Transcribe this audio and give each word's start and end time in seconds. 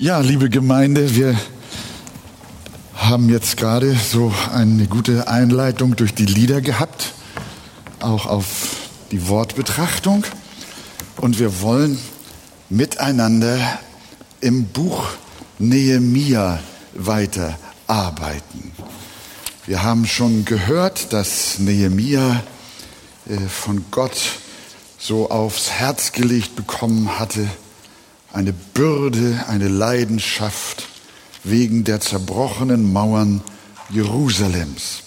Ja, 0.00 0.20
liebe 0.20 0.48
Gemeinde, 0.48 1.16
wir 1.16 1.36
haben 2.94 3.28
jetzt 3.30 3.56
gerade 3.56 3.96
so 3.96 4.32
eine 4.54 4.86
gute 4.86 5.26
Einleitung 5.26 5.96
durch 5.96 6.14
die 6.14 6.24
Lieder 6.24 6.60
gehabt, 6.60 7.14
auch 7.98 8.26
auf 8.26 8.76
die 9.10 9.26
Wortbetrachtung. 9.26 10.22
Und 11.16 11.40
wir 11.40 11.62
wollen 11.62 11.98
miteinander 12.70 13.58
im 14.40 14.66
Buch 14.66 15.04
Nehemia 15.58 16.60
weiterarbeiten. 16.94 18.70
Wir 19.66 19.82
haben 19.82 20.06
schon 20.06 20.44
gehört, 20.44 21.12
dass 21.12 21.58
Nehemia 21.58 22.44
äh, 23.28 23.36
von 23.48 23.84
Gott 23.90 24.16
so 24.96 25.28
aufs 25.28 25.72
Herz 25.72 26.12
gelegt 26.12 26.54
bekommen 26.54 27.18
hatte, 27.18 27.48
eine 28.32 28.52
Bürde, 28.52 29.44
eine 29.48 29.68
Leidenschaft 29.68 30.86
wegen 31.44 31.84
der 31.84 32.00
zerbrochenen 32.00 32.92
Mauern 32.92 33.42
Jerusalems. 33.90 35.02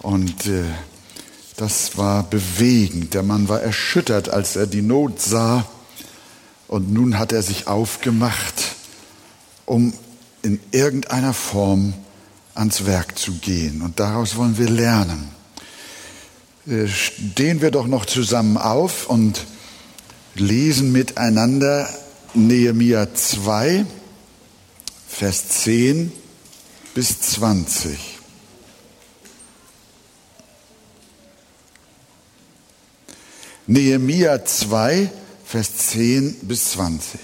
Und 0.00 0.46
äh, 0.46 0.64
das 1.56 1.96
war 1.96 2.24
bewegend. 2.24 3.14
Der 3.14 3.22
Mann 3.22 3.48
war 3.48 3.60
erschüttert, 3.60 4.28
als 4.28 4.56
er 4.56 4.66
die 4.66 4.82
Not 4.82 5.20
sah. 5.20 5.66
Und 6.66 6.92
nun 6.92 7.18
hat 7.18 7.32
er 7.32 7.42
sich 7.42 7.66
aufgemacht, 7.66 8.74
um 9.66 9.92
in 10.42 10.60
irgendeiner 10.72 11.34
Form 11.34 11.94
ans 12.54 12.86
Werk 12.86 13.18
zu 13.18 13.32
gehen. 13.34 13.82
Und 13.82 14.00
daraus 14.00 14.36
wollen 14.36 14.58
wir 14.58 14.68
lernen. 14.68 15.28
Äh, 16.66 16.86
stehen 16.88 17.60
wir 17.60 17.70
doch 17.70 17.86
noch 17.86 18.06
zusammen 18.06 18.56
auf 18.56 19.08
und 19.08 19.44
lesen 20.34 20.90
miteinander 20.92 21.88
Nehemia 22.36 23.14
2, 23.14 23.86
Vers 25.06 25.48
10 25.50 26.10
bis 26.92 27.20
20. 27.20 27.96
Nehemia 33.68 34.44
2, 34.44 35.12
Vers 35.44 35.76
10 35.76 36.38
bis 36.42 36.72
20. 36.72 37.20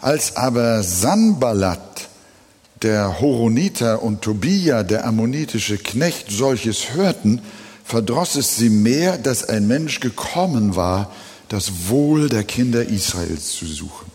Als 0.00 0.34
aber 0.34 0.82
Sanballat, 0.82 2.08
der 2.82 3.20
Horoniter 3.20 4.02
und 4.02 4.22
Tobia, 4.22 4.82
der 4.82 5.06
ammonitische 5.06 5.78
Knecht, 5.78 6.32
solches 6.32 6.94
hörten, 6.94 7.42
verdross 7.84 8.34
es 8.34 8.56
sie 8.56 8.70
mehr, 8.70 9.18
dass 9.18 9.48
ein 9.48 9.68
Mensch 9.68 10.00
gekommen 10.00 10.74
war, 10.74 11.12
das 11.48 11.88
Wohl 11.88 12.28
der 12.28 12.44
Kinder 12.44 12.86
Israels 12.86 13.52
zu 13.52 13.66
suchen. 13.66 14.10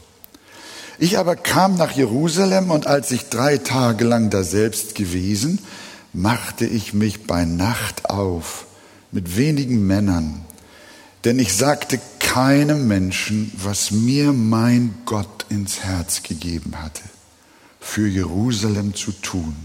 Ich 1.00 1.17
aber 1.17 1.36
kam 1.36 1.76
nach 1.76 1.92
Jerusalem 1.92 2.72
und 2.72 2.88
als 2.88 3.12
ich 3.12 3.30
drei 3.30 3.58
Tage 3.58 4.06
lang 4.06 4.30
daselbst 4.30 4.95
gewesen, 4.95 5.59
machte 6.14 6.66
ich 6.66 6.94
mich 6.94 7.23
bei 7.23 7.45
Nacht 7.45 8.09
auf 8.09 8.67
mit 9.11 9.36
wenigen 9.36 9.86
Männern, 9.86 10.45
denn 11.23 11.39
ich 11.39 11.54
sagte 11.54 12.00
keinem 12.20 12.88
Menschen, 12.88 13.52
was 13.56 13.92
mir 13.92 14.31
mein 14.34 14.94
Gott 15.06 15.45
ins 15.50 15.81
Herz 15.81 16.23
gegeben 16.23 16.73
hatte, 16.81 17.04
für 17.80 18.08
Jerusalem 18.08 18.94
zu 18.95 19.11
tun. 19.11 19.56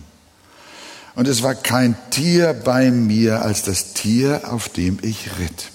Und 1.15 1.29
es 1.29 1.43
war 1.43 1.55
kein 1.55 1.97
Tier 2.11 2.53
bei 2.53 2.91
mir 2.91 3.43
als 3.43 3.63
das 3.63 3.93
Tier, 3.95 4.43
auf 4.53 4.69
dem 4.69 4.99
ich 5.03 5.39
ritt. 5.39 5.71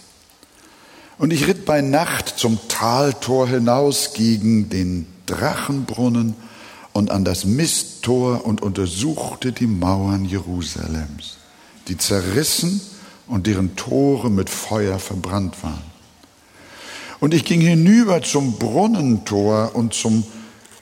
Und 1.17 1.31
ich 1.31 1.47
ritt 1.47 1.65
bei 1.65 1.81
Nacht 1.81 2.33
zum 2.37 2.59
Taltor 2.67 3.47
hinaus 3.47 4.13
gegen 4.13 4.69
den 4.69 5.07
Drachenbrunnen 5.25 6.35
und 6.91 7.11
an 7.11 7.25
das 7.25 7.45
Misttor 7.45 8.45
und 8.45 8.61
untersuchte 8.61 9.51
die 9.51 9.67
Mauern 9.67 10.25
Jerusalems, 10.25 11.37
die 11.87 11.97
zerrissen 11.97 12.81
und 13.27 13.47
deren 13.47 13.75
Tore 13.75 14.29
mit 14.29 14.49
Feuer 14.49 14.99
verbrannt 14.99 15.63
waren. 15.63 15.93
Und 17.19 17.33
ich 17.33 17.45
ging 17.45 17.61
hinüber 17.61 18.21
zum 18.21 18.57
Brunnentor 18.57 19.75
und 19.75 19.93
zum 19.93 20.23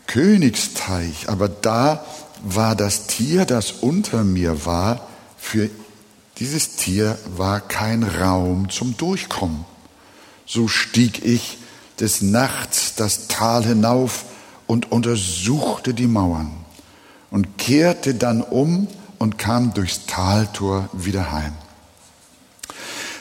Königsteich, 0.07 1.29
aber 1.29 1.47
da 1.47 2.03
war 2.44 2.75
das 2.75 3.07
Tier, 3.07 3.45
das 3.45 3.72
unter 3.72 4.23
mir 4.23 4.66
war, 4.66 5.07
für 5.38 5.69
dieses 6.39 6.75
Tier 6.75 7.17
war 7.38 7.59
kein 7.59 8.03
Raum 8.03 8.69
zum 8.69 8.97
Durchkommen. 8.97 9.66
So 10.53 10.67
stieg 10.67 11.23
ich 11.23 11.59
des 12.01 12.22
Nachts 12.22 12.95
das 12.97 13.29
Tal 13.29 13.63
hinauf 13.63 14.25
und 14.67 14.91
untersuchte 14.91 15.94
die 15.94 16.07
Mauern 16.07 16.51
und 17.29 17.57
kehrte 17.57 18.16
dann 18.16 18.41
um 18.41 18.90
und 19.17 19.38
kam 19.38 19.73
durchs 19.73 20.07
Taltor 20.07 20.90
wieder 20.91 21.31
heim. 21.31 21.53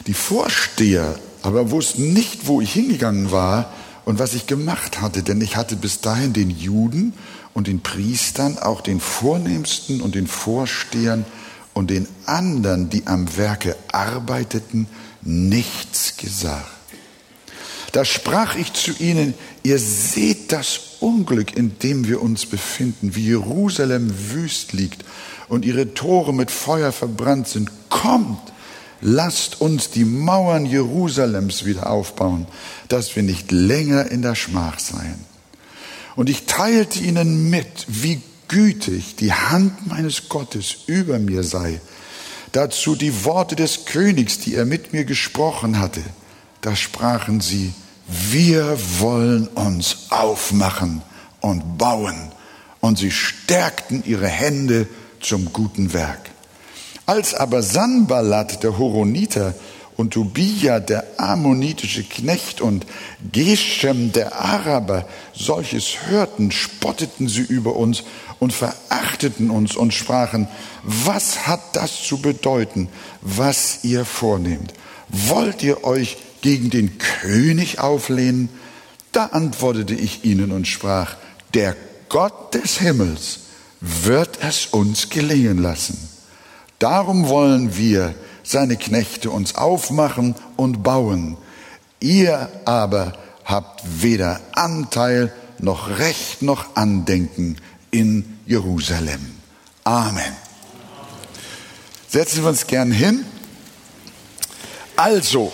Die 0.08 0.12
Vorsteher 0.12 1.20
aber 1.42 1.70
wussten 1.70 2.12
nicht, 2.12 2.48
wo 2.48 2.60
ich 2.60 2.72
hingegangen 2.72 3.30
war 3.30 3.72
und 4.04 4.18
was 4.18 4.34
ich 4.34 4.48
gemacht 4.48 5.00
hatte, 5.00 5.22
denn 5.22 5.40
ich 5.40 5.54
hatte 5.54 5.76
bis 5.76 6.00
dahin 6.00 6.32
den 6.32 6.50
Juden 6.50 7.12
und 7.54 7.68
den 7.68 7.80
Priestern, 7.80 8.58
auch 8.58 8.80
den 8.80 8.98
Vornehmsten 8.98 10.00
und 10.00 10.16
den 10.16 10.26
Vorstehern 10.26 11.24
und 11.74 11.90
den 11.90 12.08
anderen, 12.26 12.90
die 12.90 13.06
am 13.06 13.36
Werke 13.36 13.76
arbeiteten, 13.92 14.88
nichts 15.22 16.16
gesagt. 16.16 16.79
Da 17.92 18.04
sprach 18.04 18.56
ich 18.56 18.72
zu 18.72 18.92
ihnen, 18.98 19.34
ihr 19.62 19.78
seht 19.78 20.52
das 20.52 20.80
Unglück, 21.00 21.56
in 21.56 21.78
dem 21.80 22.06
wir 22.06 22.22
uns 22.22 22.46
befinden, 22.46 23.16
wie 23.16 23.26
Jerusalem 23.26 24.12
wüst 24.32 24.72
liegt 24.72 25.04
und 25.48 25.64
ihre 25.64 25.94
Tore 25.94 26.32
mit 26.32 26.50
Feuer 26.50 26.92
verbrannt 26.92 27.48
sind. 27.48 27.70
Kommt, 27.88 28.52
lasst 29.00 29.60
uns 29.60 29.90
die 29.90 30.04
Mauern 30.04 30.66
Jerusalems 30.66 31.64
wieder 31.64 31.90
aufbauen, 31.90 32.46
dass 32.88 33.16
wir 33.16 33.24
nicht 33.24 33.50
länger 33.50 34.10
in 34.10 34.22
der 34.22 34.36
Schmach 34.36 34.78
seien. 34.78 35.24
Und 36.14 36.30
ich 36.30 36.46
teilte 36.46 37.00
ihnen 37.00 37.50
mit, 37.50 37.86
wie 37.88 38.20
gütig 38.46 39.16
die 39.16 39.32
Hand 39.32 39.86
meines 39.86 40.28
Gottes 40.28 40.76
über 40.86 41.18
mir 41.18 41.42
sei. 41.42 41.80
Dazu 42.52 42.94
die 42.94 43.24
Worte 43.24 43.56
des 43.56 43.84
Königs, 43.84 44.38
die 44.38 44.54
er 44.54 44.64
mit 44.64 44.92
mir 44.92 45.04
gesprochen 45.04 45.78
hatte. 45.78 46.02
Da 46.60 46.76
sprachen 46.76 47.40
sie, 47.40 47.72
wir 48.06 48.76
wollen 48.98 49.46
uns 49.48 50.06
aufmachen 50.10 51.02
und 51.40 51.78
bauen. 51.78 52.32
Und 52.80 52.98
sie 52.98 53.10
stärkten 53.10 54.02
ihre 54.04 54.28
Hände 54.28 54.88
zum 55.20 55.52
guten 55.52 55.92
Werk. 55.92 56.30
Als 57.06 57.34
aber 57.34 57.62
Sanballat, 57.62 58.62
der 58.62 58.78
Horoniter, 58.78 59.54
und 59.96 60.14
Tobia, 60.14 60.80
der 60.80 61.04
ammonitische 61.18 62.04
Knecht, 62.04 62.62
und 62.62 62.86
Geshem, 63.32 64.12
der 64.12 64.34
Araber, 64.40 65.06
solches 65.34 66.06
hörten, 66.06 66.50
spotteten 66.50 67.28
sie 67.28 67.42
über 67.42 67.76
uns 67.76 68.04
und 68.38 68.54
verachteten 68.54 69.50
uns 69.50 69.76
und 69.76 69.92
sprachen, 69.92 70.48
was 70.82 71.46
hat 71.46 71.60
das 71.76 72.02
zu 72.02 72.22
bedeuten, 72.22 72.88
was 73.20 73.84
ihr 73.84 74.06
vornehmt? 74.06 74.72
Wollt 75.10 75.62
ihr 75.62 75.84
euch 75.84 76.16
gegen 76.42 76.70
den 76.70 76.98
König 76.98 77.78
auflehnen? 77.78 78.48
Da 79.12 79.26
antwortete 79.26 79.94
ich 79.94 80.24
ihnen 80.24 80.52
und 80.52 80.66
sprach, 80.66 81.16
der 81.54 81.76
Gott 82.08 82.54
des 82.54 82.78
Himmels 82.78 83.40
wird 83.80 84.38
es 84.42 84.66
uns 84.66 85.08
gelingen 85.10 85.58
lassen. 85.58 85.98
Darum 86.78 87.28
wollen 87.28 87.76
wir, 87.76 88.14
seine 88.42 88.76
Knechte, 88.76 89.30
uns 89.30 89.54
aufmachen 89.54 90.34
und 90.56 90.82
bauen. 90.82 91.36
Ihr 92.00 92.50
aber 92.64 93.12
habt 93.44 93.82
weder 94.02 94.40
Anteil 94.52 95.32
noch 95.58 95.98
Recht 95.98 96.42
noch 96.42 96.76
Andenken 96.76 97.56
in 97.90 98.38
Jerusalem. 98.46 99.20
Amen. 99.84 100.32
Setzen 102.08 102.42
wir 102.42 102.48
uns 102.48 102.66
gern 102.66 102.90
hin. 102.90 103.24
Also, 104.96 105.52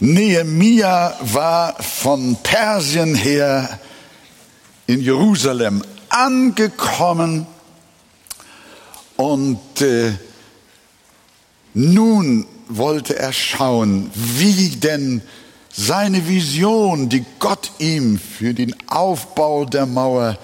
Nehemia 0.00 1.16
war 1.20 1.74
von 1.82 2.36
Persien 2.42 3.14
her 3.14 3.78
in 4.86 5.00
Jerusalem 5.00 5.82
angekommen 6.08 7.46
und 9.16 9.80
äh, 9.80 10.12
nun 11.74 12.46
wollte 12.68 13.18
er 13.18 13.32
schauen, 13.32 14.10
wie 14.14 14.70
denn 14.70 15.22
seine 15.72 16.28
Vision, 16.28 17.08
die 17.08 17.24
Gott 17.38 17.72
ihm 17.78 18.18
für 18.18 18.54
den 18.54 18.74
Aufbau 18.88 19.64
der 19.64 19.86
Mauer 19.86 20.38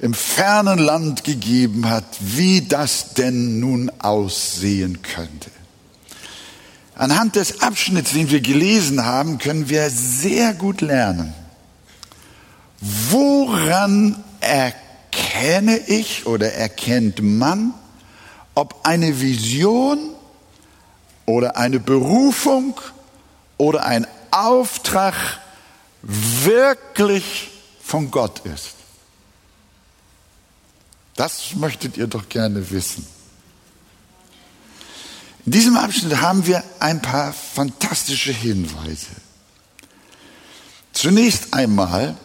im 0.00 0.14
fernen 0.14 0.78
Land 0.78 1.22
gegeben 1.22 1.88
hat, 1.88 2.04
wie 2.18 2.62
das 2.62 3.14
denn 3.14 3.60
nun 3.60 3.90
aussehen 4.00 5.00
könnte. 5.02 5.50
Anhand 6.94 7.36
des 7.36 7.62
Abschnitts, 7.62 8.12
den 8.12 8.30
wir 8.30 8.40
gelesen 8.40 9.04
haben, 9.04 9.38
können 9.38 9.68
wir 9.68 9.88
sehr 9.90 10.52
gut 10.52 10.80
lernen, 10.80 11.34
woran 12.80 14.22
erkenne 14.40 15.78
ich 15.78 16.26
oder 16.26 16.52
erkennt 16.52 17.22
man, 17.22 17.72
ob 18.54 18.80
eine 18.84 19.20
Vision 19.20 19.98
oder 21.24 21.56
eine 21.56 21.80
Berufung 21.80 22.78
oder 23.56 23.86
ein 23.86 24.06
Auftrag 24.30 25.14
wirklich 26.02 27.50
von 27.82 28.10
Gott 28.10 28.40
ist? 28.40 28.74
Das 31.16 31.54
möchtet 31.54 31.96
ihr 31.96 32.06
doch 32.06 32.28
gerne 32.28 32.70
wissen. 32.70 33.06
In 35.44 35.52
diesem 35.52 35.76
Abschnitt 35.76 36.20
haben 36.20 36.46
wir 36.46 36.62
ein 36.78 37.02
paar 37.02 37.32
fantastische 37.32 38.32
Hinweise. 38.32 39.08
Zunächst 40.92 41.52
einmal 41.52 42.16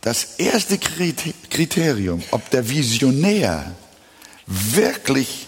das 0.00 0.36
erste 0.38 0.78
Kriterium, 0.78 2.22
ob 2.30 2.48
der 2.50 2.68
Visionär 2.68 3.74
wirklich 4.46 5.46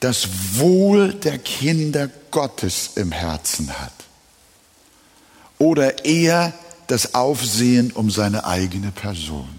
das 0.00 0.28
Wohl 0.54 1.14
der 1.14 1.38
Kinder 1.38 2.08
Gottes 2.30 2.90
im 2.94 3.10
Herzen 3.10 3.80
hat 3.80 3.92
oder 5.58 6.04
eher 6.04 6.52
das 6.86 7.14
Aufsehen 7.14 7.90
um 7.92 8.10
seine 8.10 8.44
eigene 8.46 8.92
Person. 8.92 9.57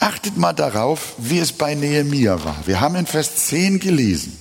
Achtet 0.00 0.38
mal 0.38 0.54
darauf, 0.54 1.14
wie 1.18 1.38
es 1.38 1.52
bei 1.52 1.74
Nehemia 1.74 2.42
war. 2.42 2.56
Wir 2.64 2.80
haben 2.80 2.96
in 2.96 3.06
Vers 3.06 3.48
10 3.48 3.80
gelesen. 3.80 4.36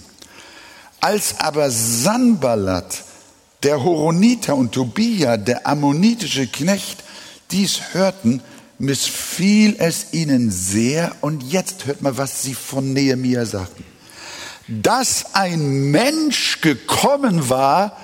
Als 1.02 1.40
aber 1.40 1.70
Sanballat, 1.70 3.04
der 3.64 3.84
Horoniter 3.84 4.56
und 4.56 4.72
Tobia, 4.72 5.36
der 5.36 5.68
ammonitische 5.68 6.48
Knecht, 6.48 7.04
dies 7.52 7.82
hörten, 7.92 8.42
missfiel 8.78 9.76
es 9.80 10.14
ihnen 10.14 10.50
sehr. 10.50 11.14
Und 11.20 11.44
jetzt 11.44 11.86
hört 11.86 12.02
mal, 12.02 12.18
was 12.18 12.42
sie 12.42 12.54
von 12.54 12.94
Nehemia 12.94 13.46
sagten. 13.46 13.84
Dass 14.70 15.36
ein 15.36 15.92
Mensch 15.92 16.62
gekommen 16.62 17.50
war, 17.50 17.98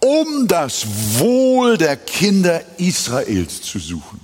um 0.00 0.48
das 0.48 0.86
Wohl 1.18 1.78
der 1.78 1.96
Kinder 1.96 2.60
Israels 2.76 3.62
zu 3.62 3.78
suchen. 3.78 4.19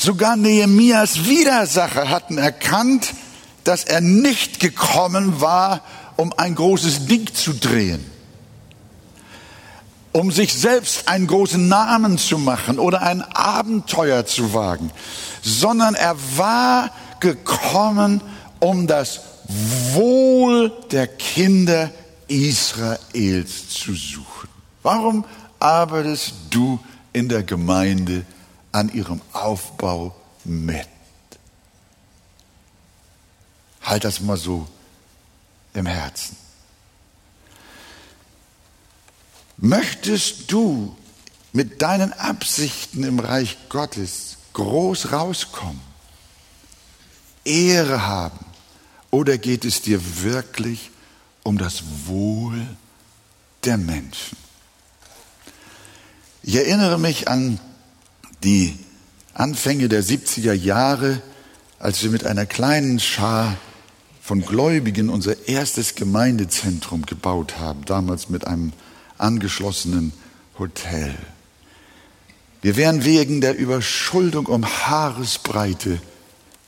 Sogar 0.00 0.36
Nehemias 0.36 1.26
Widersacher 1.26 2.08
hatten 2.08 2.38
erkannt, 2.38 3.14
dass 3.64 3.82
er 3.82 4.00
nicht 4.00 4.60
gekommen 4.60 5.40
war, 5.40 5.80
um 6.16 6.32
ein 6.36 6.54
großes 6.54 7.06
Ding 7.06 7.34
zu 7.34 7.52
drehen, 7.52 8.08
um 10.12 10.30
sich 10.30 10.54
selbst 10.54 11.08
einen 11.08 11.26
großen 11.26 11.66
Namen 11.66 12.16
zu 12.16 12.38
machen 12.38 12.78
oder 12.78 13.02
ein 13.02 13.22
Abenteuer 13.22 14.24
zu 14.24 14.54
wagen, 14.54 14.92
sondern 15.42 15.96
er 15.96 16.14
war 16.36 16.92
gekommen, 17.18 18.20
um 18.60 18.86
das 18.86 19.20
Wohl 19.94 20.72
der 20.92 21.08
Kinder 21.08 21.90
Israels 22.28 23.68
zu 23.70 23.94
suchen. 23.94 24.48
Warum 24.84 25.24
arbeitest 25.58 26.34
du 26.50 26.78
in 27.12 27.28
der 27.28 27.42
Gemeinde 27.42 28.24
an 28.72 28.92
ihrem 28.92 29.20
Aufbau 29.32 30.14
mit. 30.44 30.88
Halt 33.82 34.04
das 34.04 34.20
mal 34.20 34.36
so 34.36 34.68
im 35.74 35.86
Herzen. 35.86 36.36
Möchtest 39.56 40.52
du 40.52 40.96
mit 41.52 41.82
deinen 41.82 42.12
Absichten 42.12 43.02
im 43.02 43.18
Reich 43.18 43.56
Gottes 43.68 44.36
groß 44.52 45.12
rauskommen, 45.12 45.80
Ehre 47.44 48.06
haben, 48.06 48.44
oder 49.10 49.38
geht 49.38 49.64
es 49.64 49.80
dir 49.80 50.22
wirklich 50.22 50.90
um 51.42 51.56
das 51.58 51.82
Wohl 52.06 52.66
der 53.64 53.78
Menschen? 53.78 54.36
Ich 56.42 56.54
erinnere 56.54 56.98
mich 56.98 57.28
an 57.28 57.58
die 58.44 58.78
Anfänge 59.34 59.88
der 59.88 60.02
70er 60.02 60.52
Jahre, 60.52 61.22
als 61.78 62.02
wir 62.02 62.10
mit 62.10 62.24
einer 62.24 62.46
kleinen 62.46 62.98
Schar 62.98 63.56
von 64.20 64.42
Gläubigen 64.42 65.08
unser 65.08 65.48
erstes 65.48 65.94
Gemeindezentrum 65.94 67.06
gebaut 67.06 67.58
haben, 67.58 67.84
damals 67.84 68.28
mit 68.28 68.46
einem 68.46 68.72
angeschlossenen 69.16 70.12
Hotel. 70.58 71.14
Wir 72.60 72.76
wären 72.76 73.04
wegen 73.04 73.40
der 73.40 73.56
Überschuldung 73.56 74.46
um 74.46 74.66
Haaresbreite 74.66 76.00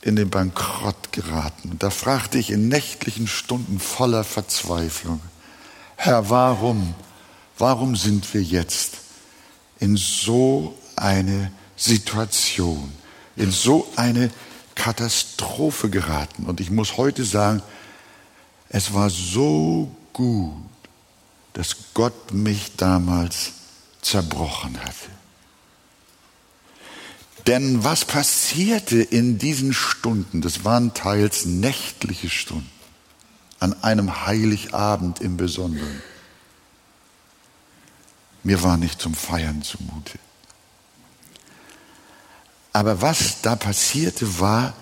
in 0.01 0.15
den 0.15 0.29
Bankrott 0.29 1.11
geraten. 1.11 1.75
Da 1.77 1.89
fragte 1.89 2.37
ich 2.37 2.49
in 2.49 2.69
nächtlichen 2.69 3.27
Stunden 3.27 3.79
voller 3.79 4.23
Verzweiflung, 4.23 5.21
Herr, 5.97 6.31
warum, 6.31 6.95
warum 7.59 7.95
sind 7.95 8.33
wir 8.33 8.41
jetzt 8.41 8.93
in 9.79 9.97
so 9.97 10.75
eine 10.95 11.51
Situation, 11.81 12.91
in 13.35 13.51
so 13.51 13.91
eine 13.95 14.29
Katastrophe 14.75 15.89
geraten. 15.89 16.45
Und 16.45 16.59
ich 16.59 16.69
muss 16.69 16.97
heute 16.97 17.25
sagen, 17.25 17.61
es 18.69 18.93
war 18.93 19.09
so 19.09 19.93
gut, 20.13 20.53
dass 21.53 21.75
Gott 21.93 22.33
mich 22.33 22.75
damals 22.77 23.53
zerbrochen 24.01 24.79
hatte. 24.79 25.09
Denn 27.47 27.83
was 27.83 28.05
passierte 28.05 29.01
in 29.01 29.39
diesen 29.39 29.73
Stunden, 29.73 30.41
das 30.41 30.63
waren 30.63 30.93
teils 30.93 31.45
nächtliche 31.45 32.29
Stunden, 32.29 32.69
an 33.59 33.81
einem 33.83 34.27
Heiligabend 34.27 35.19
im 35.19 35.37
Besonderen. 35.37 36.01
Mir 38.43 38.61
war 38.61 38.77
nicht 38.77 39.01
zum 39.01 39.15
Feiern 39.15 39.63
zumute. 39.63 40.19
Aber 42.73 43.01
was 43.01 43.41
da 43.41 43.55
passierte, 43.55 44.39
war, 44.39 44.73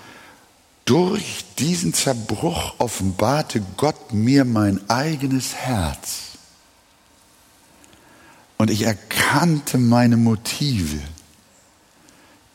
durch 0.85 1.45
diesen 1.57 1.93
Zerbruch 1.93 2.75
offenbarte 2.79 3.63
Gott 3.77 4.13
mir 4.13 4.45
mein 4.45 4.89
eigenes 4.89 5.55
Herz. 5.55 6.29
Und 8.57 8.69
ich 8.69 8.83
erkannte 8.83 9.77
meine 9.77 10.17
Motive, 10.17 10.99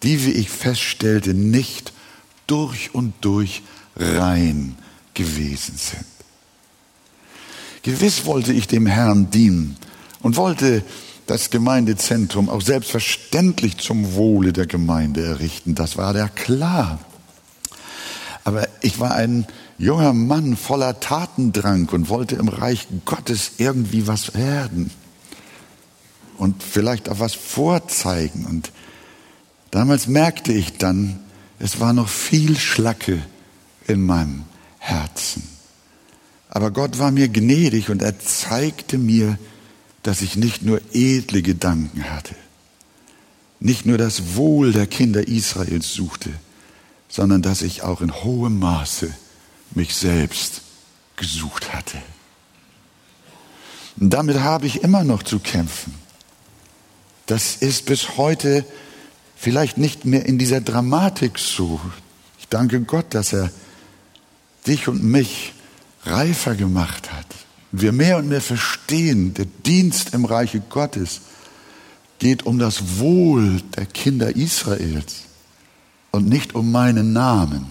die, 0.03 0.25
wie 0.25 0.33
ich 0.33 0.51
feststellte, 0.51 1.33
nicht 1.33 1.93
durch 2.47 2.95
und 2.95 3.15
durch 3.23 3.63
rein 3.97 4.77
gewesen 5.15 5.77
sind. 5.79 6.05
Gewiss 7.83 8.25
wollte 8.25 8.53
ich 8.53 8.67
dem 8.67 8.87
Herrn 8.87 9.31
dienen 9.31 9.77
und 10.21 10.37
wollte 10.37 10.83
das 11.27 11.51
Gemeindezentrum 11.51 12.49
auch 12.49 12.61
selbstverständlich 12.61 13.79
zum 13.79 14.15
Wohle 14.15 14.53
der 14.53 14.67
Gemeinde 14.67 15.25
errichten. 15.25 15.75
Das 15.75 15.97
war 15.97 16.15
ja 16.15 16.29
klar. 16.29 16.99
Aber 18.45 18.69
ich 18.83 19.01
war 19.01 19.15
ein 19.15 19.47
junger 19.79 20.13
Mann 20.13 20.57
voller 20.57 21.01
Tatendrang 21.01 21.89
und 21.89 22.09
wollte 22.09 22.37
im 22.37 22.49
Reich 22.49 22.87
Gottes 23.05 23.53
irgendwie 23.59 24.07
was 24.07 24.35
werden 24.35 24.91
und 26.37 26.63
vielleicht 26.63 27.09
auch 27.09 27.21
was 27.21 27.35
vorzeigen. 27.35 28.45
Und 28.45 28.71
damals 29.71 30.07
merkte 30.07 30.53
ich 30.53 30.77
dann, 30.77 31.21
es 31.59 31.81
war 31.81 31.93
noch 31.93 32.09
viel 32.09 32.59
Schlacke 32.59 33.23
in 33.87 34.05
meinem 34.05 34.45
Herzen. 34.79 35.43
Aber 36.51 36.71
Gott 36.71 36.99
war 36.99 37.11
mir 37.11 37.29
gnädig 37.29 37.89
und 37.89 38.03
er 38.03 38.19
zeigte 38.21 38.99
mir, 38.99 39.39
dass 40.05 40.21
ich 40.21 40.37
nicht 40.37 40.63
nur 40.63 40.81
edle 40.93 41.43
Gedanken 41.43 42.05
hatte, 42.11 42.37
nicht 43.59 43.87
nur 43.87 43.99
das 43.99 44.37
Wohl 44.37 44.71
der 44.73 44.87
Kinder 44.87 45.27
Israels 45.27 45.93
suchte, 45.95 46.31
sondern 47.09 47.41
dass 47.41 47.63
ich 47.63 47.83
auch 47.83 48.03
in 48.03 48.13
hohem 48.13 48.59
Maße 48.59 49.13
mich 49.71 49.97
selbst 49.97 50.61
gesucht 51.17 51.73
hatte. 51.73 51.97
Und 53.99 54.11
damit 54.11 54.41
habe 54.41 54.67
ich 54.67 54.83
immer 54.83 55.05
noch 55.05 55.23
zu 55.23 55.39
kämpfen. 55.39 55.95
Das 57.25 57.57
ist 57.57 57.87
bis 57.87 58.19
heute 58.19 58.67
vielleicht 59.37 59.79
nicht 59.79 60.05
mehr 60.05 60.27
in 60.27 60.39
dieser 60.39 60.61
Dramatik 60.61 61.39
so. 61.39 61.81
Ich 62.39 62.49
danke 62.49 62.83
Gott, 62.83 63.15
dass 63.15 63.33
er 63.33 63.51
dich 64.67 64.87
und 64.87 65.03
mich 65.03 65.55
reifer 66.05 66.55
gemacht 66.57 67.11
hat 67.11 67.44
wir 67.81 67.93
mehr 67.93 68.19
und 68.19 68.29
mehr 68.29 68.41
verstehen, 68.41 69.35
der 69.35 69.47
Dienst 69.67 70.15
im 70.15 70.25
Reiche 70.25 70.61
Gottes 70.61 71.21
geht 72.19 72.47
um 72.47 72.59
das 72.59 72.99
Wohl 72.99 73.61
der 73.77 73.87
Kinder 73.87 74.35
Israels 74.35 75.25
und 76.11 76.29
nicht 76.29 76.55
um 76.55 76.71
meinen 76.71 77.13
Namen. 77.13 77.67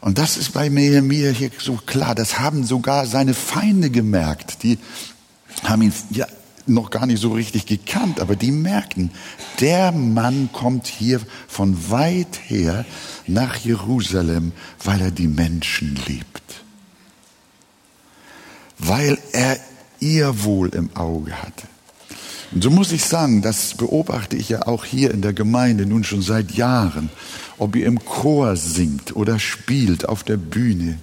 Und 0.00 0.18
das 0.18 0.36
ist 0.36 0.52
bei 0.52 0.70
mir 0.70 1.32
hier 1.32 1.50
so 1.58 1.80
klar. 1.84 2.14
Das 2.14 2.38
haben 2.38 2.64
sogar 2.64 3.06
seine 3.06 3.34
Feinde 3.34 3.90
gemerkt. 3.90 4.62
Die 4.62 4.78
haben 5.64 5.82
ihn 5.82 5.92
ja 6.10 6.26
noch 6.66 6.90
gar 6.90 7.06
nicht 7.06 7.20
so 7.20 7.32
richtig 7.32 7.66
gekannt, 7.66 8.20
aber 8.20 8.36
die 8.36 8.52
merkten, 8.52 9.10
der 9.60 9.92
Mann 9.92 10.50
kommt 10.52 10.86
hier 10.86 11.20
von 11.48 11.90
weit 11.90 12.38
her 12.46 12.84
nach 13.26 13.56
Jerusalem, 13.56 14.52
weil 14.84 15.00
er 15.00 15.10
die 15.10 15.28
Menschen 15.28 15.98
liebt. 16.06 16.45
Weil 18.78 19.18
er 19.32 19.58
ihr 20.00 20.44
Wohl 20.44 20.68
im 20.70 20.94
Auge 20.94 21.32
hatte. 21.42 21.66
Und 22.52 22.62
so 22.62 22.70
muss 22.70 22.92
ich 22.92 23.04
sagen, 23.04 23.42
das 23.42 23.74
beobachte 23.74 24.36
ich 24.36 24.48
ja 24.48 24.66
auch 24.66 24.84
hier 24.84 25.10
in 25.10 25.22
der 25.22 25.32
Gemeinde 25.32 25.86
nun 25.86 26.04
schon 26.04 26.22
seit 26.22 26.52
Jahren, 26.52 27.10
ob 27.58 27.74
ihr 27.74 27.86
im 27.86 28.04
Chor 28.04 28.56
singt 28.56 29.16
oder 29.16 29.38
spielt 29.38 30.08
auf 30.08 30.22
der 30.22 30.36
Bühne. 30.36 30.98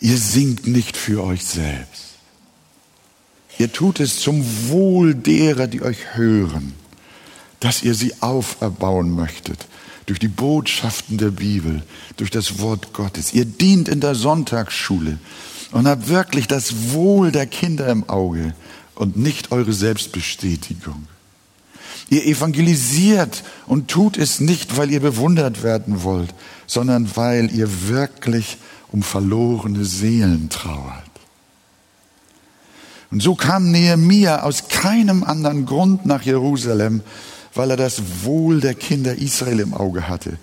Ihr 0.00 0.18
singt 0.18 0.66
nicht 0.66 0.96
für 0.96 1.24
euch 1.24 1.44
selbst. 1.44 2.04
Ihr 3.58 3.72
tut 3.72 4.00
es 4.00 4.20
zum 4.20 4.44
Wohl 4.68 5.14
derer, 5.14 5.66
die 5.66 5.82
euch 5.82 6.14
hören, 6.14 6.74
dass 7.60 7.82
ihr 7.82 7.94
sie 7.94 8.14
auferbauen 8.20 9.10
möchtet 9.10 9.66
durch 10.08 10.18
die 10.18 10.28
Botschaften 10.28 11.18
der 11.18 11.30
Bibel, 11.30 11.82
durch 12.16 12.30
das 12.30 12.60
Wort 12.60 12.94
Gottes. 12.94 13.34
Ihr 13.34 13.44
dient 13.44 13.88
in 13.88 14.00
der 14.00 14.14
Sonntagsschule 14.14 15.18
und 15.70 15.86
habt 15.86 16.08
wirklich 16.08 16.46
das 16.46 16.92
Wohl 16.92 17.30
der 17.30 17.46
Kinder 17.46 17.86
im 17.88 18.08
Auge 18.08 18.54
und 18.94 19.18
nicht 19.18 19.52
eure 19.52 19.74
Selbstbestätigung. 19.74 21.06
Ihr 22.08 22.24
evangelisiert 22.24 23.44
und 23.66 23.88
tut 23.88 24.16
es 24.16 24.40
nicht, 24.40 24.78
weil 24.78 24.90
ihr 24.90 25.00
bewundert 25.00 25.62
werden 25.62 26.02
wollt, 26.04 26.34
sondern 26.66 27.14
weil 27.14 27.54
ihr 27.54 27.88
wirklich 27.88 28.56
um 28.90 29.02
verlorene 29.02 29.84
Seelen 29.84 30.48
trauert. 30.48 31.04
Und 33.10 33.22
so 33.22 33.34
kam 33.34 33.70
Nehemia 33.70 34.42
aus 34.42 34.68
keinem 34.68 35.22
anderen 35.22 35.66
Grund 35.66 36.06
nach 36.06 36.22
Jerusalem, 36.22 37.02
weil 37.58 37.72
er 37.72 37.76
das 37.76 38.22
Wohl 38.22 38.60
der 38.60 38.74
Kinder 38.74 39.16
Israel 39.16 39.58
im 39.58 39.74
Auge 39.74 40.08
hatte. 40.08 40.38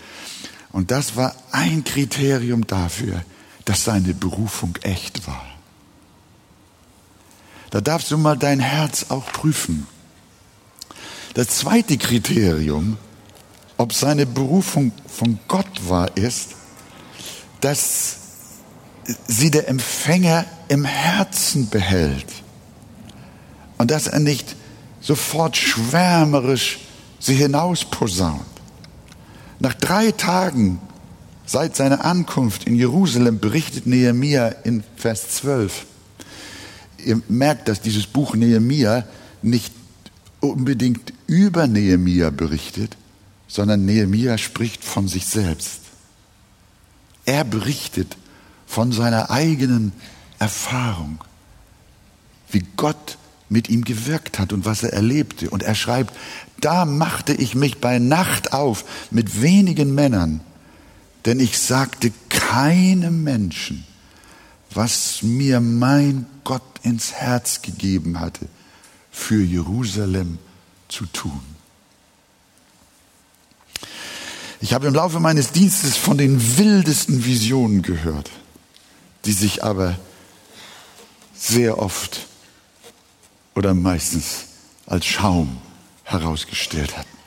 Und 0.74 0.92
das 0.92 1.16
war 1.16 1.34
ein 1.52 1.86
Kriterium 1.86 2.68
dafür, 2.68 3.24
dass 3.64 3.86
seine 3.86 4.14
Berufung 4.14 4.76
echt 4.82 5.26
war. 5.26 5.46
Da 7.70 7.80
darfst 7.80 8.12
du 8.12 8.18
mal 8.18 8.38
dein 8.38 8.60
Herz 8.60 9.06
auch 9.10 9.26
prüfen. 9.32 9.88
Das 11.36 11.48
zweite 11.48 11.98
Kriterium, 11.98 12.98
ob 13.78 13.94
seine 13.94 14.26
Berufung 14.26 14.92
von 15.08 15.40
Gott 15.48 15.88
war, 15.88 16.18
ist, 16.18 16.50
dass 17.62 18.18
sie 19.28 19.52
der 19.52 19.70
Empfänger 19.70 20.46
im 20.68 20.84
Herzen 20.84 21.70
behält 21.70 22.28
und 23.78 23.90
dass 23.90 24.08
er 24.08 24.20
nicht 24.20 24.58
sofort 25.00 25.56
schwärmerisch 25.56 26.80
sie 27.26 27.36
hinausposaunt. 27.36 28.46
Nach 29.60 29.74
drei 29.74 30.12
Tagen 30.12 30.80
seit 31.46 31.76
seiner 31.76 32.06
Ankunft 32.06 32.66
in 32.66 32.76
Jerusalem 32.76 33.40
berichtet 33.40 33.88
Nehemia 33.88 34.50
in 34.50 34.84
Vers 34.96 35.30
12, 35.30 35.86
ihr 37.04 37.22
merkt, 37.28 37.68
dass 37.68 37.82
dieses 37.82 38.06
Buch 38.06 38.36
Nehemia 38.36 39.06
nicht 39.42 39.74
unbedingt 40.40 41.14
über 41.26 41.66
Nehemia 41.66 42.30
berichtet, 42.30 42.96
sondern 43.48 43.86
Nehemia 43.86 44.38
spricht 44.38 44.84
von 44.84 45.08
sich 45.08 45.26
selbst. 45.26 45.82
Er 47.26 47.44
berichtet 47.44 48.18
von 48.68 48.92
seiner 48.92 49.32
eigenen 49.32 49.94
Erfahrung, 50.38 51.24
wie 52.52 52.64
Gott 52.78 53.18
mit 53.50 53.70
ihm 53.70 53.84
gewirkt 53.84 54.40
hat 54.40 54.54
und 54.54 54.66
was 54.66 54.84
er 54.84 54.94
erlebte. 54.94 55.50
Und 55.50 55.64
er 55.64 55.76
schreibt, 55.76 56.16
da 56.60 56.86
machte 56.86 57.34
ich 57.34 57.56
mich 57.56 57.80
bei 57.80 58.00
Nacht 58.00 58.54
auf 58.54 58.86
mit 59.12 59.42
wenigen 59.42 59.94
Männern, 59.94 60.42
denn 61.26 61.40
ich 61.40 61.60
sagte 61.60 62.12
keinem 62.30 63.24
Menschen, 63.24 63.86
was 64.72 65.22
mir 65.22 65.60
mein 65.60 66.26
Gott 66.44 66.64
ins 66.84 67.14
Herz 67.14 67.62
gegeben 67.62 68.20
hatte, 68.20 68.48
für 69.12 69.42
Jerusalem 69.42 70.38
zu 70.88 71.06
tun. 71.08 71.42
Ich 74.62 74.74
habe 74.74 74.88
im 74.88 74.94
Laufe 74.94 75.20
meines 75.20 75.52
Dienstes 75.52 75.96
von 75.96 76.18
den 76.18 76.58
wildesten 76.58 77.26
Visionen 77.26 77.82
gehört, 77.82 78.32
die 79.26 79.34
sich 79.34 79.64
aber 79.64 79.98
sehr 81.36 81.80
oft 81.80 82.28
oder 83.56 83.74
meistens 83.74 84.46
als 84.86 85.06
Schaum 85.06 85.58
herausgestellt 86.04 86.98
hatten. 86.98 87.18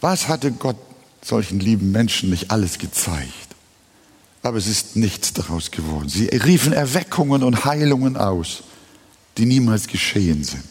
Was 0.00 0.28
hatte 0.28 0.52
Gott 0.52 0.76
solchen 1.22 1.58
lieben 1.60 1.90
Menschen 1.90 2.30
nicht 2.30 2.50
alles 2.50 2.78
gezeigt? 2.78 3.48
aber 4.42 4.58
es 4.58 4.66
ist 4.66 4.96
nichts 4.96 5.32
daraus 5.32 5.70
geworden. 5.70 6.08
Sie 6.08 6.26
riefen 6.26 6.72
Erweckungen 6.72 7.42
und 7.42 7.64
Heilungen 7.64 8.16
aus, 8.16 8.62
die 9.36 9.46
niemals 9.46 9.86
geschehen 9.86 10.44
sind. 10.44 10.64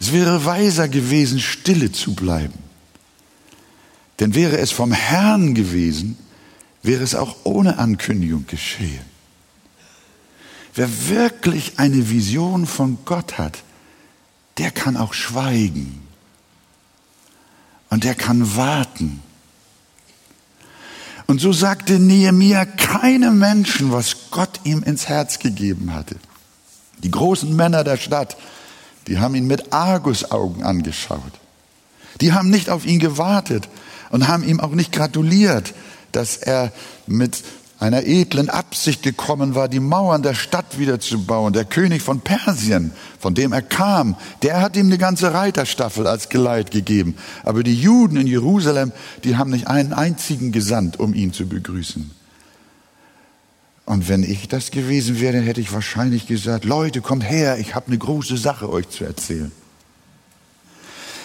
Es 0.00 0.12
wäre 0.12 0.44
weiser 0.44 0.88
gewesen, 0.88 1.40
stille 1.40 1.92
zu 1.92 2.14
bleiben. 2.14 2.58
Denn 4.18 4.34
wäre 4.34 4.58
es 4.58 4.72
vom 4.72 4.92
Herrn 4.92 5.54
gewesen, 5.54 6.18
wäre 6.82 7.04
es 7.04 7.14
auch 7.14 7.36
ohne 7.44 7.78
Ankündigung 7.78 8.46
geschehen. 8.46 9.04
Wer 10.74 11.08
wirklich 11.08 11.78
eine 11.78 12.10
Vision 12.10 12.66
von 12.66 12.98
Gott 13.04 13.38
hat, 13.38 13.62
der 14.58 14.70
kann 14.70 14.96
auch 14.96 15.14
schweigen. 15.14 16.02
Und 17.88 18.04
der 18.04 18.14
kann 18.14 18.56
warten 18.56 19.22
und 21.30 21.40
so 21.40 21.52
sagte 21.52 22.00
Nehemia 22.00 22.64
keinem 22.64 23.38
Menschen, 23.38 23.92
was 23.92 24.16
Gott 24.32 24.62
ihm 24.64 24.82
ins 24.82 25.06
Herz 25.06 25.38
gegeben 25.38 25.94
hatte. 25.94 26.16
Die 27.04 27.10
großen 27.12 27.54
Männer 27.54 27.84
der 27.84 27.98
Stadt, 27.98 28.36
die 29.06 29.20
haben 29.20 29.36
ihn 29.36 29.46
mit 29.46 29.72
Argusaugen 29.72 30.64
angeschaut. 30.64 31.20
Die 32.20 32.32
haben 32.32 32.50
nicht 32.50 32.68
auf 32.68 32.84
ihn 32.84 32.98
gewartet 32.98 33.68
und 34.10 34.26
haben 34.26 34.42
ihm 34.42 34.58
auch 34.58 34.72
nicht 34.72 34.90
gratuliert, 34.90 35.72
dass 36.10 36.36
er 36.36 36.72
mit 37.06 37.44
einer 37.80 38.04
edlen 38.04 38.50
Absicht 38.50 39.02
gekommen 39.02 39.54
war, 39.54 39.68
die 39.68 39.80
Mauern 39.80 40.22
der 40.22 40.34
Stadt 40.34 40.78
wieder 40.78 41.00
zu 41.00 41.24
bauen. 41.24 41.54
Der 41.54 41.64
König 41.64 42.02
von 42.02 42.20
Persien, 42.20 42.92
von 43.18 43.34
dem 43.34 43.52
er 43.52 43.62
kam, 43.62 44.16
der 44.42 44.60
hat 44.60 44.76
ihm 44.76 44.86
eine 44.86 44.98
ganze 44.98 45.32
Reiterstaffel 45.32 46.06
als 46.06 46.28
Geleit 46.28 46.70
gegeben. 46.70 47.16
Aber 47.42 47.62
die 47.62 47.74
Juden 47.74 48.18
in 48.18 48.26
Jerusalem, 48.26 48.92
die 49.24 49.36
haben 49.36 49.50
nicht 49.50 49.66
einen 49.66 49.94
einzigen 49.94 50.52
gesandt, 50.52 51.00
um 51.00 51.14
ihn 51.14 51.32
zu 51.32 51.48
begrüßen. 51.48 52.10
Und 53.86 54.08
wenn 54.08 54.22
ich 54.22 54.46
das 54.46 54.70
gewesen 54.70 55.18
wäre, 55.18 55.40
hätte 55.40 55.62
ich 55.62 55.72
wahrscheinlich 55.72 56.26
gesagt, 56.26 56.66
Leute, 56.66 57.00
kommt 57.00 57.24
her, 57.24 57.58
ich 57.58 57.74
habe 57.74 57.88
eine 57.88 57.98
große 57.98 58.36
Sache 58.36 58.70
euch 58.70 58.90
zu 58.90 59.04
erzählen. 59.04 59.50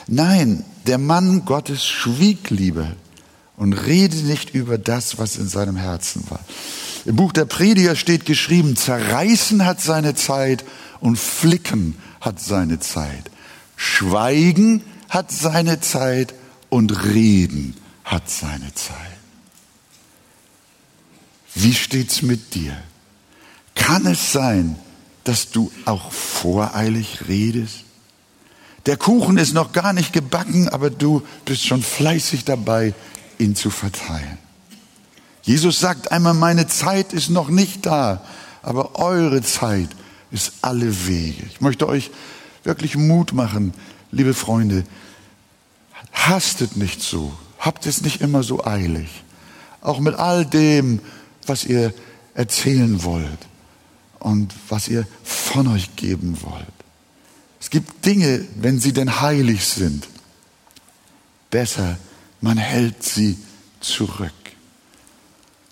Nein, 0.07 0.63
der 0.87 0.99
Mann 0.99 1.43
Gottes 1.45 1.85
schwieg 1.85 2.49
lieber 2.49 2.87
und 3.57 3.73
rede 3.73 4.17
nicht 4.17 4.53
über 4.53 4.77
das, 4.77 5.17
was 5.17 5.37
in 5.37 5.47
seinem 5.47 5.75
Herzen 5.75 6.23
war. 6.29 6.41
Im 7.05 7.15
Buch 7.15 7.31
der 7.31 7.45
Prediger 7.45 7.95
steht 7.95 8.25
geschrieben, 8.25 8.75
zerreißen 8.75 9.65
hat 9.65 9.79
seine 9.81 10.15
Zeit 10.15 10.65
und 10.99 11.17
flicken 11.17 11.95
hat 12.19 12.39
seine 12.39 12.79
Zeit. 12.79 13.31
Schweigen 13.75 14.81
hat 15.09 15.31
seine 15.31 15.79
Zeit 15.79 16.33
und 16.69 17.05
reden 17.05 17.75
hat 18.03 18.29
seine 18.29 18.73
Zeit. 18.73 18.97
Wie 21.53 21.73
steht's 21.73 22.21
mit 22.21 22.53
dir? 22.55 22.75
Kann 23.75 24.05
es 24.05 24.31
sein, 24.31 24.75
dass 25.23 25.51
du 25.51 25.71
auch 25.85 26.11
voreilig 26.11 27.27
redest? 27.27 27.85
Der 28.85 28.97
Kuchen 28.97 29.37
ist 29.37 29.53
noch 29.53 29.71
gar 29.71 29.93
nicht 29.93 30.13
gebacken, 30.13 30.69
aber 30.69 30.89
du 30.89 31.23
bist 31.45 31.65
schon 31.65 31.81
fleißig 31.81 32.45
dabei, 32.45 32.93
ihn 33.39 33.55
zu 33.55 33.69
verteilen. 33.69 34.37
Jesus 35.41 35.79
sagt 35.79 36.11
einmal, 36.11 36.33
meine 36.33 36.67
Zeit 36.67 37.13
ist 37.13 37.29
noch 37.29 37.49
nicht 37.49 37.85
da, 37.85 38.25
aber 38.61 38.95
eure 38.95 39.41
Zeit 39.43 39.89
ist 40.31 40.53
alle 40.61 41.07
Wege. 41.07 41.43
Ich 41.51 41.61
möchte 41.61 41.87
euch 41.87 42.09
wirklich 42.63 42.97
Mut 42.97 43.33
machen, 43.33 43.73
liebe 44.11 44.33
Freunde, 44.33 44.83
hastet 46.11 46.77
nicht 46.77 47.01
so, 47.01 47.33
habt 47.59 47.85
es 47.85 48.01
nicht 48.01 48.21
immer 48.21 48.41
so 48.41 48.65
eilig, 48.65 49.23
auch 49.81 49.99
mit 49.99 50.15
all 50.15 50.45
dem, 50.45 50.99
was 51.45 51.63
ihr 51.63 51.93
erzählen 52.33 53.03
wollt 53.03 53.47
und 54.19 54.53
was 54.67 54.87
ihr 54.87 55.05
von 55.23 55.67
euch 55.67 55.95
geben 55.95 56.37
wollt. 56.41 56.65
Es 57.61 57.69
gibt 57.69 58.05
Dinge, 58.05 58.45
wenn 58.55 58.79
sie 58.79 58.93
denn 58.93 59.21
heilig 59.21 59.65
sind, 59.65 60.07
besser 61.51 61.97
man 62.45 62.59
hält 62.59 63.01
sie 63.01 63.39
zurück. 63.79 64.31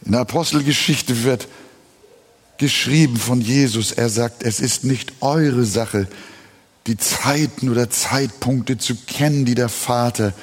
In 0.03 0.13
der 0.13 0.21
Apostelgeschichte 0.21 1.23
wird 1.23 1.47
geschrieben 2.57 3.17
von 3.17 3.41
Jesus. 3.41 3.91
Er 3.91 4.09
sagt, 4.09 4.41
es 4.41 4.59
ist 4.59 4.83
nicht 4.83 5.13
eure 5.21 5.65
Sache, 5.65 6.07
die 6.87 6.97
Zeiten 6.97 7.69
oder 7.69 7.91
Zeitpunkte 7.91 8.79
zu 8.79 8.95
kennen, 8.95 9.45
die 9.45 9.53
der 9.53 9.69
Vater 9.69 10.33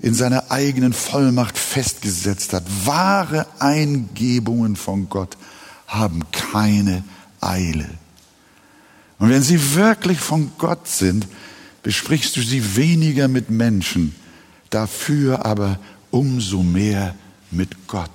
in 0.00 0.12
seiner 0.12 0.50
eigenen 0.50 0.92
Vollmacht 0.92 1.56
festgesetzt 1.56 2.52
hat. 2.52 2.64
Wahre 2.84 3.46
Eingebungen 3.60 4.74
von 4.74 5.08
Gott 5.08 5.36
haben 5.86 6.24
keine 6.32 7.04
Eile. 7.40 7.88
Und 9.20 9.30
wenn 9.30 9.42
sie 9.42 9.76
wirklich 9.76 10.18
von 10.18 10.50
Gott 10.58 10.88
sind, 10.88 11.28
besprichst 11.84 12.36
du 12.36 12.42
sie 12.42 12.74
weniger 12.74 13.28
mit 13.28 13.50
Menschen, 13.50 14.16
dafür 14.70 15.44
aber 15.44 15.78
umso 16.10 16.62
mehr 16.62 17.14
mit 17.50 17.88
Gott. 17.88 18.10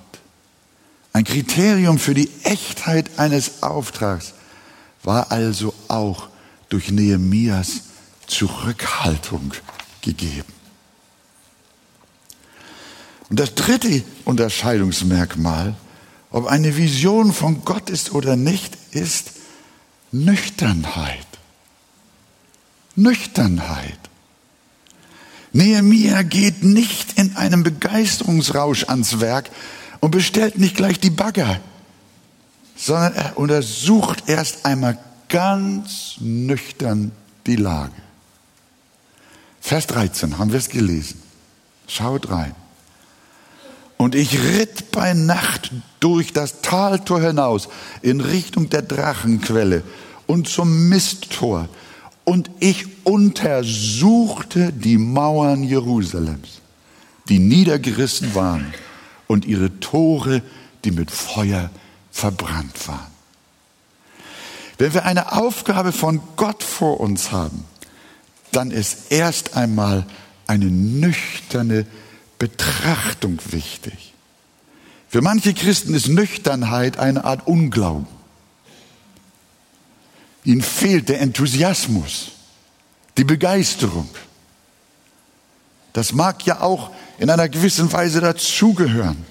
Ein 1.12 1.24
Kriterium 1.24 1.98
für 1.98 2.14
die 2.14 2.30
Echtheit 2.42 3.18
eines 3.18 3.62
Auftrags 3.62 4.34
war 5.02 5.32
also 5.32 5.72
auch 5.88 6.28
durch 6.68 6.90
Nehemias 6.90 7.82
Zurückhaltung 8.26 9.52
gegeben. 10.02 10.52
Und 13.28 13.40
das 13.40 13.54
dritte 13.54 14.04
Unterscheidungsmerkmal, 14.24 15.74
ob 16.30 16.46
eine 16.46 16.76
Vision 16.76 17.32
von 17.32 17.64
Gott 17.64 17.90
ist 17.90 18.12
oder 18.12 18.36
nicht, 18.36 18.76
ist 18.90 19.32
Nüchternheit. 20.12 21.26
Nüchternheit. 22.94 23.98
Nehemiah 25.56 26.22
geht 26.22 26.62
nicht 26.62 27.18
in 27.18 27.34
einem 27.36 27.62
Begeisterungsrausch 27.62 28.84
ans 28.88 29.20
Werk 29.20 29.50
und 30.00 30.10
bestellt 30.10 30.58
nicht 30.58 30.76
gleich 30.76 31.00
die 31.00 31.10
Bagger, 31.10 31.60
sondern 32.76 33.14
er 33.14 33.38
untersucht 33.38 34.24
erst 34.26 34.66
einmal 34.66 34.98
ganz 35.30 36.16
nüchtern 36.20 37.12
die 37.46 37.56
Lage. 37.56 37.94
Vers 39.62 39.86
13 39.86 40.38
haben 40.38 40.52
wir 40.52 40.58
es 40.58 40.68
gelesen. 40.68 41.22
Schaut 41.88 42.30
rein. 42.30 42.54
Und 43.96 44.14
ich 44.14 44.38
ritt 44.38 44.90
bei 44.92 45.14
Nacht 45.14 45.72
durch 46.00 46.34
das 46.34 46.60
Taltor 46.60 47.22
hinaus 47.22 47.68
in 48.02 48.20
Richtung 48.20 48.68
der 48.68 48.82
Drachenquelle 48.82 49.82
und 50.26 50.48
zum 50.48 50.90
Misttor. 50.90 51.70
Und 52.26 52.50
ich 52.58 52.86
untersuchte 53.04 54.72
die 54.72 54.98
Mauern 54.98 55.62
Jerusalems, 55.62 56.60
die 57.28 57.38
niedergerissen 57.38 58.34
waren, 58.34 58.74
und 59.28 59.44
ihre 59.44 59.78
Tore, 59.78 60.42
die 60.84 60.90
mit 60.90 61.12
Feuer 61.12 61.70
verbrannt 62.10 62.88
waren. 62.88 63.06
Wenn 64.78 64.92
wir 64.92 65.04
eine 65.04 65.32
Aufgabe 65.32 65.92
von 65.92 66.20
Gott 66.34 66.64
vor 66.64 66.98
uns 66.98 67.30
haben, 67.30 67.64
dann 68.50 68.72
ist 68.72 69.12
erst 69.12 69.56
einmal 69.56 70.04
eine 70.48 70.66
nüchterne 70.66 71.86
Betrachtung 72.38 73.38
wichtig. 73.50 74.14
Für 75.08 75.22
manche 75.22 75.54
Christen 75.54 75.94
ist 75.94 76.08
Nüchternheit 76.08 76.98
eine 76.98 77.24
Art 77.24 77.46
Unglauben. 77.46 78.15
Ihnen 80.46 80.62
fehlt 80.62 81.08
der 81.08 81.20
Enthusiasmus, 81.20 82.30
die 83.18 83.24
Begeisterung. 83.24 84.08
Das 85.92 86.12
mag 86.12 86.46
ja 86.46 86.60
auch 86.60 86.92
in 87.18 87.28
einer 87.30 87.48
gewissen 87.48 87.92
Weise 87.92 88.20
dazugehören. 88.20 89.26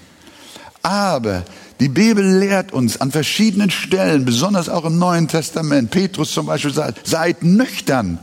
Aber 0.82 1.44
die 1.80 1.88
Bibel 1.88 2.38
lehrt 2.38 2.72
uns 2.72 3.00
an 3.00 3.12
verschiedenen 3.12 3.70
Stellen, 3.70 4.26
besonders 4.26 4.68
auch 4.68 4.84
im 4.84 4.98
Neuen 4.98 5.26
Testament, 5.26 5.90
Petrus 5.90 6.32
zum 6.32 6.46
Beispiel 6.46 6.74
sagt, 6.74 7.06
seid 7.06 7.42
nüchtern 7.42 8.18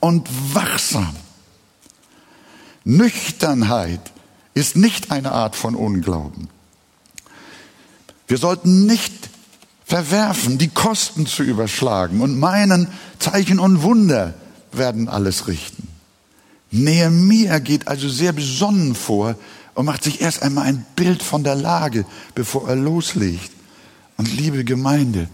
und 0.00 0.26
wachsam. 0.54 1.14
Nüchternheit 2.84 4.00
ist 4.54 4.74
nicht 4.74 5.10
eine 5.10 5.32
Art 5.32 5.54
von 5.54 5.74
Unglauben. 5.74 6.48
Wir 8.26 8.38
sollten 8.38 8.86
nicht 8.86 9.27
verwerfen, 9.88 10.58
die 10.58 10.68
Kosten 10.68 11.26
zu 11.26 11.42
überschlagen 11.42 12.20
und 12.20 12.38
meinen, 12.38 12.88
Zeichen 13.18 13.58
und 13.58 13.82
Wunder 13.82 14.34
werden 14.70 15.08
alles 15.08 15.48
richten. 15.48 15.88
Nehemiah 16.70 17.58
geht 17.58 17.88
also 17.88 18.06
sehr 18.10 18.32
besonnen 18.32 18.94
vor 18.94 19.34
und 19.74 19.86
macht 19.86 20.04
sich 20.04 20.20
erst 20.20 20.42
einmal 20.42 20.66
ein 20.66 20.84
Bild 20.94 21.22
von 21.22 21.42
der 21.42 21.54
Lage, 21.54 22.04
bevor 22.34 22.68
er 22.68 22.76
loslegt. 22.76 23.50
Und 24.18 24.30
liebe 24.36 24.62
Gemeinde, 24.62 25.26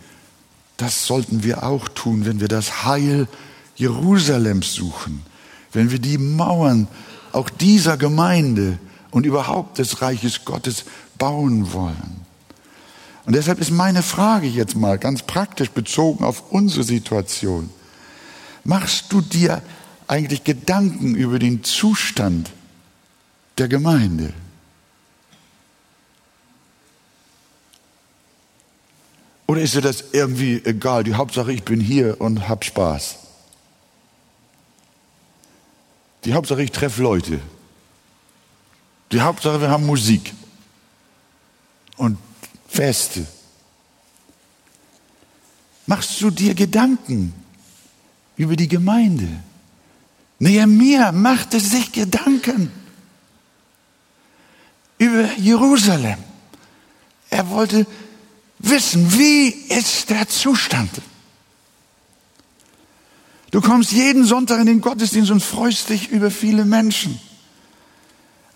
das 0.76 1.04
sollten 1.04 1.42
wir 1.42 1.64
auch 1.64 1.88
tun, 1.88 2.24
wenn 2.24 2.38
wir 2.38 2.48
das 2.48 2.84
Heil 2.84 3.26
Jerusalems 3.74 4.72
suchen, 4.72 5.22
wenn 5.72 5.90
wir 5.90 5.98
die 5.98 6.18
Mauern 6.18 6.86
auch 7.32 7.50
dieser 7.50 7.96
Gemeinde 7.96 8.78
und 9.10 9.26
überhaupt 9.26 9.78
des 9.78 10.00
Reiches 10.00 10.44
Gottes 10.44 10.84
bauen 11.18 11.72
wollen. 11.72 12.23
Und 13.26 13.34
deshalb 13.34 13.60
ist 13.60 13.70
meine 13.70 14.02
Frage 14.02 14.46
jetzt 14.46 14.76
mal 14.76 14.98
ganz 14.98 15.22
praktisch 15.22 15.70
bezogen 15.70 16.24
auf 16.24 16.52
unsere 16.52 16.84
Situation. 16.84 17.70
Machst 18.64 19.12
du 19.12 19.20
dir 19.20 19.62
eigentlich 20.06 20.44
Gedanken 20.44 21.14
über 21.14 21.38
den 21.38 21.64
Zustand 21.64 22.50
der 23.56 23.68
Gemeinde? 23.68 24.32
Oder 29.46 29.60
ist 29.62 29.74
dir 29.74 29.82
das 29.82 30.04
irgendwie 30.12 30.62
egal? 30.64 31.04
Die 31.04 31.14
Hauptsache, 31.14 31.52
ich 31.52 31.62
bin 31.64 31.80
hier 31.80 32.20
und 32.20 32.48
hab 32.48 32.64
Spaß. 32.64 33.16
Die 36.24 36.32
Hauptsache, 36.32 36.62
ich 36.62 36.72
treffe 36.72 37.02
Leute. 37.02 37.40
Die 39.12 39.20
Hauptsache, 39.20 39.60
wir 39.60 39.70
haben 39.70 39.86
Musik 39.86 40.32
und 41.96 42.18
Feste. 42.74 43.24
Machst 45.86 46.20
du 46.20 46.30
dir 46.30 46.54
Gedanken 46.54 47.32
über 48.36 48.56
die 48.56 48.66
Gemeinde? 48.66 49.28
Nehemiah 50.40 51.12
machte 51.12 51.60
sich 51.60 51.92
Gedanken 51.92 52.72
über 54.98 55.32
Jerusalem. 55.36 56.18
Er 57.30 57.48
wollte 57.50 57.86
wissen, 58.58 59.20
wie 59.20 59.50
ist 59.50 60.10
der 60.10 60.28
Zustand? 60.28 60.90
Du 63.52 63.60
kommst 63.60 63.92
jeden 63.92 64.24
Sonntag 64.24 64.58
in 64.58 64.66
den 64.66 64.80
Gottesdienst 64.80 65.30
und 65.30 65.44
freust 65.44 65.90
dich 65.90 66.08
über 66.08 66.28
viele 66.28 66.64
Menschen. 66.64 67.20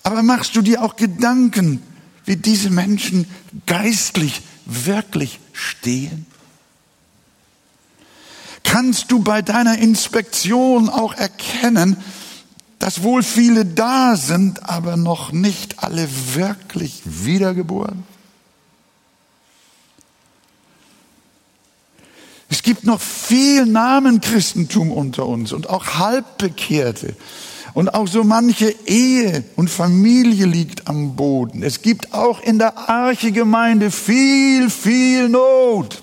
Aber 0.03 0.25
machst 0.25 0.57
du 0.57 0.63
dir 0.63 0.83
auch 0.83 0.97
Gedanken, 0.97 1.85
wie 2.29 2.37
diese 2.37 2.69
Menschen 2.69 3.27
geistlich 3.65 4.43
wirklich 4.67 5.41
stehen? 5.53 6.27
Kannst 8.63 9.11
du 9.11 9.21
bei 9.21 9.41
deiner 9.41 9.79
Inspektion 9.79 10.91
auch 10.91 11.15
erkennen, 11.15 11.97
dass 12.79 13.03
wohl 13.03 13.23
viele 13.23 13.65
da 13.65 14.15
sind, 14.17 14.69
aber 14.69 14.99
noch 14.99 15.33
nicht 15.33 15.83
alle 15.83 16.07
wirklich 16.35 17.01
wiedergeboren? 17.05 18.05
Es 22.51 22.63
gibt 22.63 22.85
noch 22.85 23.01
viel 23.01 23.65
Namenchristentum 23.65 24.93
unter 24.93 25.27
uns 25.27 25.53
und 25.53 25.71
auch 25.71 25.99
Halbbekehrte. 25.99 27.17
Und 27.79 27.95
auch 27.95 28.09
so 28.09 28.25
manche 28.25 28.75
Ehe 28.87 29.45
und 29.55 29.71
Familie 29.71 30.47
liegt 30.47 30.89
am 30.89 31.15
Boden. 31.15 31.63
Es 31.63 31.81
gibt 31.81 32.13
auch 32.13 32.43
in 32.43 32.59
der 32.59 32.77
Arche-Gemeinde 32.89 33.93
viel, 33.93 34.69
viel 34.69 35.29
Not. 35.29 36.03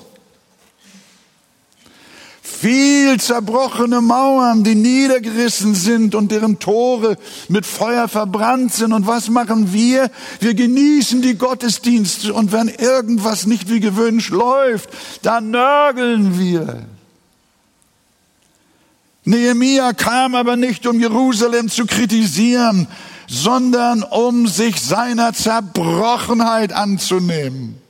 Viel 2.42 3.20
zerbrochene 3.20 4.00
Mauern, 4.00 4.64
die 4.64 4.76
niedergerissen 4.76 5.76
sind 5.76 6.16
und 6.16 6.32
deren 6.32 6.60
Tore 6.60 7.18
mit 7.50 7.66
Feuer 7.66 8.08
verbrannt 8.08 8.72
sind. 8.72 8.94
Und 8.94 9.06
was 9.06 9.28
machen 9.28 9.74
wir? 9.74 10.10
Wir 10.40 10.54
genießen 10.54 11.22
die 11.22 11.38
Gottesdienste 11.38 12.34
und 12.34 12.54
wenn 12.54 12.70
irgendwas 12.70 13.48
nicht 13.48 13.70
wie 13.70 13.82
gewünscht 13.82 14.32
läuft, 14.32 14.90
dann 15.24 15.52
nörgeln 15.52 16.40
wir. 16.40 16.86
Nehemia 19.26 19.94
kam 19.94 20.36
aber 20.36 20.56
nicht, 20.56 20.86
um 20.86 21.00
Jerusalem 21.00 21.70
zu 21.70 21.86
kritisieren, 21.86 22.88
sondern 23.28 24.04
um 24.04 24.48
sich 24.48 24.80
seiner 24.80 25.34
Zerbrochenheit 25.34 26.72
anzunehmen 26.72 27.82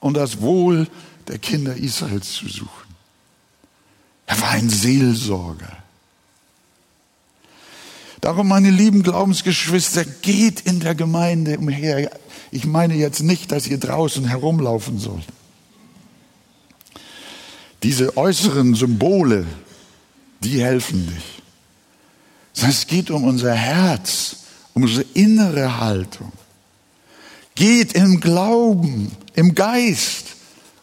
und 0.00 0.14
das 0.16 0.40
Wohl 0.40 0.88
der 1.28 1.38
Kinder 1.38 1.76
Israels 1.76 2.32
zu 2.32 2.48
suchen. 2.48 2.68
Er 4.26 4.40
war 4.40 4.50
ein 4.50 4.70
Seelsorger. 4.70 5.76
Darum, 8.22 8.48
meine 8.48 8.70
lieben 8.70 9.02
Glaubensgeschwister, 9.02 10.04
geht 10.04 10.60
in 10.60 10.80
der 10.80 10.94
Gemeinde 10.94 11.58
umher. 11.58 12.10
Ich 12.50 12.64
meine 12.64 12.94
jetzt 12.94 13.20
nicht, 13.20 13.52
dass 13.52 13.66
ihr 13.66 13.78
draußen 13.78 14.24
herumlaufen 14.24 14.98
sollt. 14.98 15.26
Diese 17.82 18.16
äußeren 18.16 18.74
Symbole, 18.74 19.46
die 20.40 20.62
helfen 20.62 21.06
nicht. 21.06 21.42
Es 22.54 22.86
geht 22.86 23.10
um 23.10 23.24
unser 23.24 23.54
Herz, 23.54 24.36
um 24.74 24.82
unsere 24.82 25.04
innere 25.14 25.80
Haltung. 25.80 26.32
Geht 27.54 27.94
im 27.94 28.20
Glauben, 28.20 29.10
im 29.34 29.54
Geist 29.54 30.31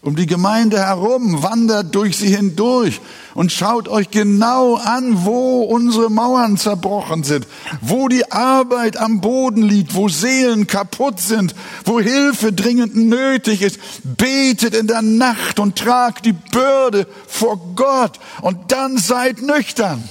um 0.01 0.15
die 0.15 0.27
Gemeinde 0.27 0.79
herum, 0.79 1.43
wandert 1.43 1.93
durch 1.93 2.17
sie 2.17 2.33
hindurch 2.33 3.01
und 3.33 3.51
schaut 3.51 3.89
euch 3.89 4.09
genau 4.09 4.75
an, 4.75 5.25
wo 5.25 5.62
unsere 5.63 6.09
Mauern 6.09 6.55
zerbrochen 6.55 7.23
sind, 7.23 7.45
wo 7.81 8.07
die 8.07 8.31
Arbeit 8.31 8.95
am 8.95 9.19
Boden 9.19 9.62
liegt, 9.62 9.95
wo 9.95 10.07
Seelen 10.07 10.67
kaputt 10.67 11.19
sind, 11.19 11.53
wo 11.83 11.99
Hilfe 11.99 12.53
dringend 12.53 12.95
nötig 12.95 13.62
ist. 13.62 13.79
Betet 14.03 14.73
in 14.73 14.88
der 14.88 15.01
Nacht 15.01 15.59
und 15.59 15.77
tragt 15.77 16.25
die 16.25 16.33
Bürde 16.33 17.05
vor 17.27 17.59
Gott 17.75 18.19
und 18.41 18.71
dann 18.71 18.97
seid 18.97 19.41
nüchtern 19.41 20.01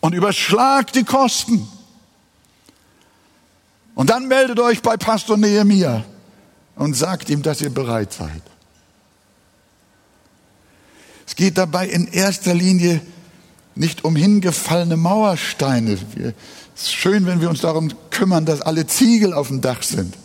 und 0.00 0.14
überschlagt 0.14 0.94
die 0.94 1.04
Kosten. 1.04 1.66
Und 3.96 4.10
dann 4.10 4.28
meldet 4.28 4.60
euch 4.60 4.82
bei 4.82 4.96
Pastor 4.96 5.36
Nehemiah 5.36 6.04
und 6.76 6.96
sagt 6.96 7.30
ihm, 7.30 7.42
dass 7.42 7.60
ihr 7.60 7.70
bereit 7.70 8.12
seid. 8.12 8.42
Es 11.26 11.36
geht 11.36 11.58
dabei 11.58 11.88
in 11.88 12.06
erster 12.06 12.54
Linie 12.54 13.00
nicht 13.74 14.04
um 14.04 14.14
hingefallene 14.14 14.96
Mauersteine. 14.96 15.92
Es 15.92 16.82
ist 16.82 16.94
schön, 16.94 17.26
wenn 17.26 17.40
wir 17.40 17.50
uns 17.50 17.60
darum 17.60 17.90
kümmern, 18.10 18.44
dass 18.44 18.60
alle 18.60 18.86
Ziegel 18.86 19.32
auf 19.32 19.48
dem 19.48 19.60
Dach 19.60 19.82
sind. 19.82 20.16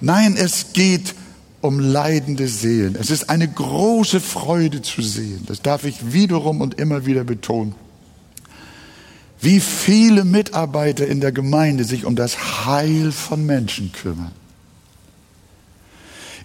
Nein, 0.00 0.36
es 0.36 0.72
geht 0.72 1.14
um 1.60 1.78
leidende 1.78 2.48
Seelen. 2.48 2.96
Es 2.98 3.10
ist 3.10 3.28
eine 3.28 3.46
große 3.46 4.20
Freude 4.20 4.80
zu 4.80 5.02
sehen. 5.02 5.44
Das 5.46 5.60
darf 5.60 5.84
ich 5.84 6.12
wiederum 6.12 6.62
und 6.62 6.80
immer 6.80 7.04
wieder 7.04 7.22
betonen. 7.22 7.74
Wie 9.42 9.60
viele 9.60 10.24
Mitarbeiter 10.24 11.06
in 11.06 11.20
der 11.20 11.32
Gemeinde 11.32 11.84
sich 11.84 12.04
um 12.06 12.16
das 12.16 12.66
Heil 12.66 13.12
von 13.12 13.44
Menschen 13.44 13.92
kümmern 13.92 14.32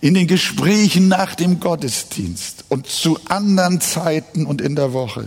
in 0.06 0.14
den 0.14 0.28
Gesprächen 0.28 1.08
nach 1.08 1.34
dem 1.34 1.60
Gottesdienst 1.60 2.66
und 2.70 2.86
zu 2.86 3.18
anderen 3.28 3.82
Zeiten 3.82 4.46
und 4.46 4.62
in 4.62 4.76
der 4.76 4.94
Woche. 4.94 5.26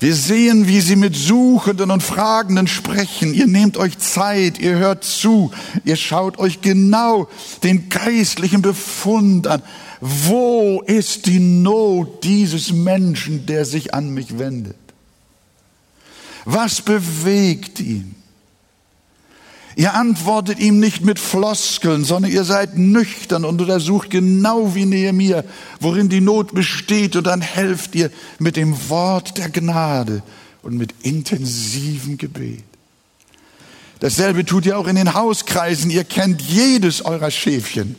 Wir 0.00 0.14
sehen, 0.14 0.68
wie 0.68 0.80
sie 0.80 0.96
mit 0.96 1.14
Suchenden 1.14 1.90
und 1.90 2.02
Fragenden 2.02 2.66
sprechen. 2.66 3.34
Ihr 3.34 3.46
nehmt 3.46 3.76
euch 3.76 3.98
Zeit, 3.98 4.58
ihr 4.58 4.76
hört 4.76 5.04
zu, 5.04 5.50
ihr 5.84 5.96
schaut 5.96 6.38
euch 6.38 6.62
genau 6.62 7.28
den 7.62 7.90
geistlichen 7.90 8.62
Befund 8.62 9.46
an. 9.46 9.62
Wo 10.00 10.80
ist 10.86 11.26
die 11.26 11.38
Not 11.38 12.24
dieses 12.24 12.72
Menschen, 12.72 13.44
der 13.44 13.66
sich 13.66 13.92
an 13.92 14.14
mich 14.14 14.38
wendet? 14.38 14.76
Was 16.46 16.80
bewegt 16.80 17.80
ihn? 17.80 18.14
Ihr 19.74 19.94
antwortet 19.94 20.58
ihm 20.58 20.80
nicht 20.80 21.02
mit 21.02 21.18
Floskeln, 21.18 22.04
sondern 22.04 22.30
ihr 22.30 22.44
seid 22.44 22.76
nüchtern 22.76 23.44
und 23.44 23.60
untersucht 23.60 24.10
genau 24.10 24.74
wie 24.74 24.84
Nehemiah, 24.84 25.44
worin 25.80 26.08
die 26.08 26.20
Not 26.20 26.54
besteht 26.54 27.16
und 27.16 27.26
dann 27.26 27.40
helft 27.40 27.94
ihr 27.94 28.10
mit 28.38 28.56
dem 28.56 28.88
Wort 28.90 29.38
der 29.38 29.48
Gnade 29.48 30.22
und 30.62 30.76
mit 30.76 30.94
intensivem 31.02 32.18
Gebet. 32.18 32.64
Dasselbe 34.00 34.44
tut 34.44 34.66
ihr 34.66 34.78
auch 34.78 34.88
in 34.88 34.96
den 34.96 35.14
Hauskreisen. 35.14 35.90
Ihr 35.90 36.04
kennt 36.04 36.42
jedes 36.42 37.04
eurer 37.04 37.30
Schäfchen 37.30 37.94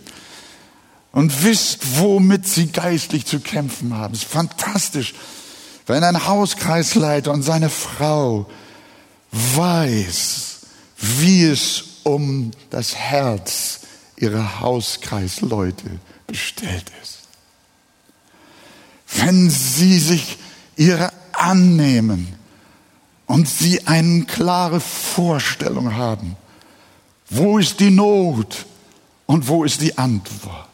und 1.14 1.44
wisst, 1.44 1.98
womit 1.98 2.46
sie 2.48 2.68
geistlich 2.68 3.26
zu 3.26 3.40
kämpfen 3.40 3.96
haben. 3.96 4.14
Es 4.14 4.24
ist 4.24 4.30
fantastisch, 4.30 5.14
wenn 5.88 6.04
ein 6.04 6.28
Hauskreisleiter 6.28 7.32
und 7.32 7.44
seine 7.44 7.70
Frau 7.70 8.48
weiß, 9.32 10.53
wie 11.04 11.44
es 11.44 11.84
um 12.04 12.52
das 12.70 12.96
Herz 12.96 13.82
ihrer 14.16 14.62
Hauskreisleute 14.62 16.00
bestellt 16.28 16.86
ist. 17.02 17.20
Wenn 19.08 19.50
sie 19.50 20.00
sich 20.00 20.38
ihre 20.78 21.12
annehmen 21.34 22.28
und 23.26 23.50
sie 23.50 23.86
eine 23.86 24.24
klare 24.24 24.80
Vorstellung 24.80 25.96
haben, 25.96 26.38
wo 27.30 27.58
ist 27.58 27.80
die 27.80 27.92
Not 27.92 28.66
und 29.26 29.48
wo 29.48 29.66
ist 29.66 29.82
die 29.82 29.98
Antwort. 29.98 30.70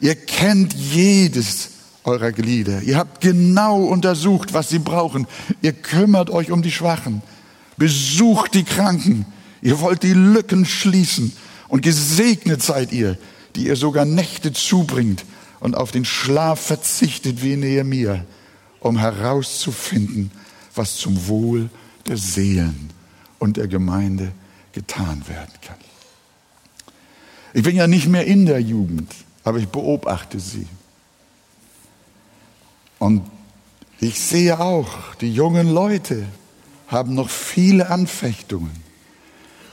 Ihr 0.00 0.14
kennt 0.14 0.72
jedes 0.72 1.70
eurer 2.04 2.32
Glieder. 2.32 2.80
Ihr 2.82 2.96
habt 2.96 3.20
genau 3.20 3.82
untersucht, 3.84 4.52
was 4.52 4.70
sie 4.70 4.78
brauchen. 4.78 5.26
Ihr 5.60 5.72
kümmert 5.72 6.30
euch 6.30 6.50
um 6.50 6.62
die 6.62 6.72
Schwachen. 6.72 7.22
Besucht 7.82 8.54
die 8.54 8.62
Kranken. 8.62 9.26
Ihr 9.60 9.80
wollt 9.80 10.04
die 10.04 10.12
Lücken 10.12 10.64
schließen. 10.64 11.32
Und 11.66 11.82
gesegnet 11.82 12.62
seid 12.62 12.92
ihr, 12.92 13.18
die 13.56 13.66
ihr 13.66 13.74
sogar 13.74 14.04
Nächte 14.04 14.52
zubringt 14.52 15.24
und 15.58 15.76
auf 15.76 15.90
den 15.90 16.04
Schlaf 16.04 16.60
verzichtet 16.60 17.42
wie 17.42 17.56
Nehemiah, 17.56 18.24
um 18.78 18.98
herauszufinden, 18.98 20.30
was 20.76 20.94
zum 20.94 21.26
Wohl 21.26 21.70
der 22.06 22.18
Seelen 22.18 22.90
und 23.40 23.56
der 23.56 23.66
Gemeinde 23.66 24.30
getan 24.70 25.24
werden 25.26 25.54
kann. 25.60 25.78
Ich 27.52 27.64
bin 27.64 27.74
ja 27.74 27.88
nicht 27.88 28.06
mehr 28.06 28.26
in 28.28 28.46
der 28.46 28.60
Jugend, 28.60 29.12
aber 29.42 29.58
ich 29.58 29.66
beobachte 29.66 30.38
sie. 30.38 30.68
Und 33.00 33.22
ich 33.98 34.20
sehe 34.20 34.60
auch 34.60 35.16
die 35.16 35.34
jungen 35.34 35.68
Leute, 35.68 36.28
haben 36.92 37.14
noch 37.14 37.30
viele 37.30 37.90
Anfechtungen. 37.90 38.70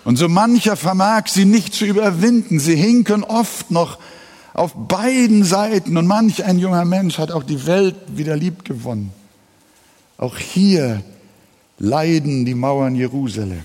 Und 0.05 0.17
so 0.17 0.27
mancher 0.27 0.75
vermag 0.75 1.27
sie 1.27 1.45
nicht 1.45 1.73
zu 1.73 1.86
überwinden. 1.86 2.60
Sie 2.60 2.75
hinken 2.75 3.23
oft 3.23 3.69
noch 3.69 3.99
auf 4.53 4.73
beiden 4.73 5.43
Seiten 5.43 5.97
und 5.97 6.08
manch 6.08 6.43
ein 6.43 6.58
junger 6.58 6.86
Mensch 6.86 7.17
hat 7.17 7.32
auch 7.32 7.43
die 7.43 7.65
Welt 7.65 7.95
wieder 8.08 8.36
lieb 8.36 8.65
gewonnen. 8.65 9.12
Auch 10.17 10.38
hier 10.38 11.03
leiden 11.77 12.45
die 12.45 12.55
Mauern 12.55 12.95
Jerusalems. 12.95 13.63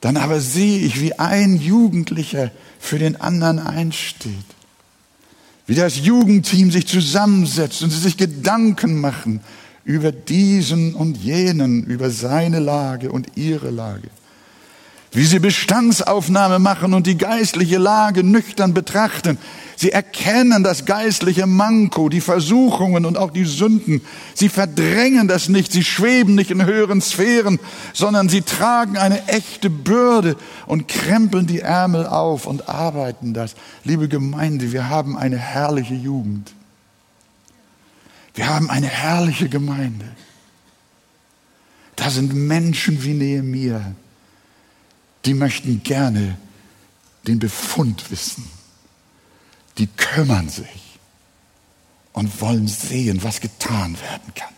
Dann 0.00 0.16
aber 0.16 0.40
sehe 0.40 0.78
ich, 0.78 1.00
wie 1.00 1.18
ein 1.18 1.56
Jugendlicher 1.60 2.50
für 2.78 2.98
den 2.98 3.20
anderen 3.20 3.58
einsteht. 3.58 4.32
Wie 5.66 5.74
das 5.74 5.98
Jugendteam 5.98 6.70
sich 6.70 6.86
zusammensetzt 6.86 7.82
und 7.82 7.90
sie 7.90 8.00
sich 8.00 8.16
Gedanken 8.16 9.00
machen 9.00 9.40
über 9.90 10.12
diesen 10.12 10.94
und 10.94 11.16
jenen, 11.16 11.84
über 11.84 12.10
seine 12.10 12.60
Lage 12.60 13.10
und 13.10 13.36
ihre 13.36 13.70
Lage. 13.70 14.08
Wie 15.12 15.24
sie 15.24 15.40
Bestandsaufnahme 15.40 16.60
machen 16.60 16.94
und 16.94 17.08
die 17.08 17.18
geistliche 17.18 17.78
Lage 17.78 18.22
nüchtern 18.22 18.72
betrachten. 18.72 19.38
Sie 19.74 19.90
erkennen 19.90 20.62
das 20.62 20.84
geistliche 20.84 21.46
Manko, 21.46 22.08
die 22.08 22.20
Versuchungen 22.20 23.04
und 23.04 23.18
auch 23.18 23.32
die 23.32 23.46
Sünden. 23.46 24.02
Sie 24.34 24.48
verdrängen 24.48 25.26
das 25.26 25.48
nicht, 25.48 25.72
sie 25.72 25.82
schweben 25.82 26.36
nicht 26.36 26.52
in 26.52 26.64
höheren 26.64 27.00
Sphären, 27.00 27.58
sondern 27.92 28.28
sie 28.28 28.42
tragen 28.42 28.96
eine 28.98 29.26
echte 29.26 29.70
Bürde 29.70 30.36
und 30.66 30.86
krempeln 30.86 31.48
die 31.48 31.60
Ärmel 31.60 32.06
auf 32.06 32.46
und 32.46 32.68
arbeiten 32.68 33.34
das. 33.34 33.56
Liebe 33.82 34.06
Gemeinde, 34.06 34.70
wir 34.70 34.88
haben 34.88 35.18
eine 35.18 35.38
herrliche 35.38 35.94
Jugend. 35.94 36.52
Wir 38.34 38.48
haben 38.48 38.70
eine 38.70 38.88
herrliche 38.88 39.48
Gemeinde. 39.48 40.06
Da 41.96 42.10
sind 42.10 42.32
Menschen 42.32 43.02
wie 43.02 43.14
Nehemiah, 43.14 43.94
die 45.24 45.34
möchten 45.34 45.82
gerne 45.82 46.38
den 47.26 47.38
Befund 47.38 48.10
wissen. 48.10 48.44
Die 49.78 49.86
kümmern 49.86 50.48
sich 50.48 50.98
und 52.12 52.40
wollen 52.40 52.68
sehen, 52.68 53.22
was 53.22 53.40
getan 53.40 53.98
werden 54.00 54.34
kann. 54.34 54.54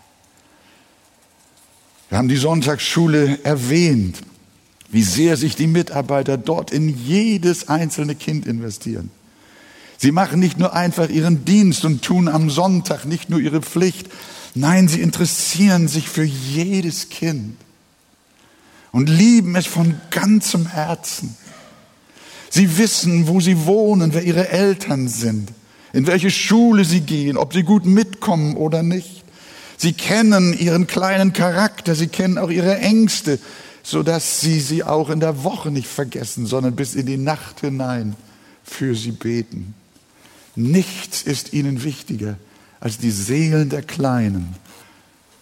Wir 2.09 2.19
haben 2.19 2.29
die 2.29 2.37
Sonntagsschule 2.37 3.43
erwähnt, 3.45 4.19
wie 4.91 5.03
sehr 5.03 5.37
sich 5.37 5.57
die 5.57 5.67
Mitarbeiter 5.67 6.37
dort 6.37 6.71
in 6.71 6.89
jedes 6.89 7.69
einzelne 7.69 8.15
Kind 8.15 8.47
investieren. 8.47 9.11
Sie 10.03 10.11
machen 10.11 10.41
nicht 10.41 10.59
nur 10.59 10.73
einfach 10.73 11.09
ihren 11.09 11.45
Dienst 11.45 11.85
und 11.85 12.03
tun 12.03 12.27
am 12.27 12.51
Sonntag 12.51 13.05
nicht 13.05 13.31
nur 13.31 13.39
ihre 13.39 13.63
Pflicht. 13.63 14.09
Nein, 14.57 14.89
sie 14.89 15.01
interessieren 15.01 15.87
sich 15.87 16.09
für 16.09 16.25
jedes 16.25 17.09
Kind 17.09 17.57
und 18.91 19.09
lieben 19.09 19.55
es 19.55 19.69
von 19.69 19.95
ganzem 20.11 20.67
Herzen. 20.67 21.37
Sie 22.51 22.79
wissen, 22.79 23.29
wo 23.29 23.39
sie 23.39 23.65
wohnen, 23.65 24.13
wer 24.13 24.25
ihre 24.25 24.49
Eltern 24.49 25.07
sind, 25.07 25.53
in 25.93 26.09
welche 26.09 26.33
Schule 26.33 26.85
sie 26.85 27.03
gehen, 27.03 27.37
ob 27.37 27.53
sie 27.53 27.63
gut 27.63 27.87
mitkommen 27.87 28.57
oder 28.57 28.83
nicht. 28.83 29.23
Sie 29.77 29.93
kennen 29.93 30.53
ihren 30.53 30.89
kleinen 30.89 31.33
Charakter, 31.33 31.95
sie 31.95 32.09
kennen 32.09 32.39
auch 32.39 32.51
ihre 32.51 32.77
Ängste, 32.79 33.39
so 33.85 34.03
dass 34.03 34.41
sie 34.41 34.59
sie 34.59 34.83
auch 34.83 35.11
in 35.11 35.21
der 35.21 35.45
Woche 35.45 35.71
nicht 35.71 35.87
vergessen, 35.87 36.47
sondern 36.47 36.75
bis 36.75 36.97
in 36.97 37.07
die 37.07 37.19
Nacht 37.19 37.61
hinein 37.61 38.17
für 38.65 38.97
sie 38.97 39.13
beten. 39.13 39.77
Nichts 40.55 41.23
ist 41.23 41.53
ihnen 41.53 41.83
wichtiger, 41.83 42.37
als 42.81 42.99
die 42.99 43.11
Seelen 43.11 43.69
der 43.71 43.83
Kleinen 43.83 44.55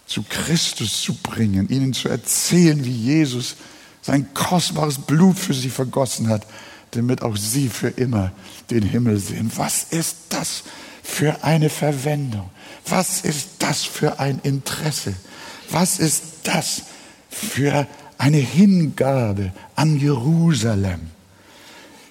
zu 0.05 0.23
Christus 0.23 1.01
zu 1.01 1.13
bringen, 1.15 1.69
ihnen 1.69 1.93
zu 1.93 2.09
erzählen, 2.09 2.83
wie 2.85 2.91
Jesus 2.91 3.55
sein 4.01 4.33
kostbares 4.33 4.99
Blut 4.99 5.37
für 5.37 5.53
sie 5.53 5.69
vergossen 5.69 6.27
hat, 6.27 6.45
damit 6.91 7.21
auch 7.21 7.37
sie 7.37 7.69
für 7.69 7.87
immer 7.87 8.31
den 8.69 8.83
Himmel 8.83 9.17
sehen. 9.19 9.51
Was 9.55 9.83
ist 9.89 10.17
das 10.29 10.63
für 11.03 11.43
eine 11.43 11.69
Verwendung? 11.69 12.49
Was 12.85 13.21
ist 13.21 13.49
das 13.59 13.83
für 13.83 14.19
ein 14.19 14.39
Interesse? 14.43 15.13
Was 15.69 15.99
ist 15.99 16.23
das 16.43 16.83
für 17.29 17.87
eine 18.17 18.37
Hingabe 18.37 19.53
an 19.75 19.97
Jerusalem? 19.97 21.11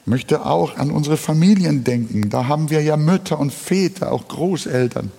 Ich 0.03 0.07
möchte 0.07 0.47
auch 0.47 0.77
an 0.77 0.91
unsere 0.91 1.17
Familien 1.17 1.85
denken. 1.85 2.31
Da 2.31 2.47
haben 2.47 2.71
wir 2.71 2.83
ja 2.83 2.97
Mütter 2.97 3.39
und 3.39 3.53
Väter, 3.53 4.13
auch 4.13 4.29
Großeltern. 4.29 5.13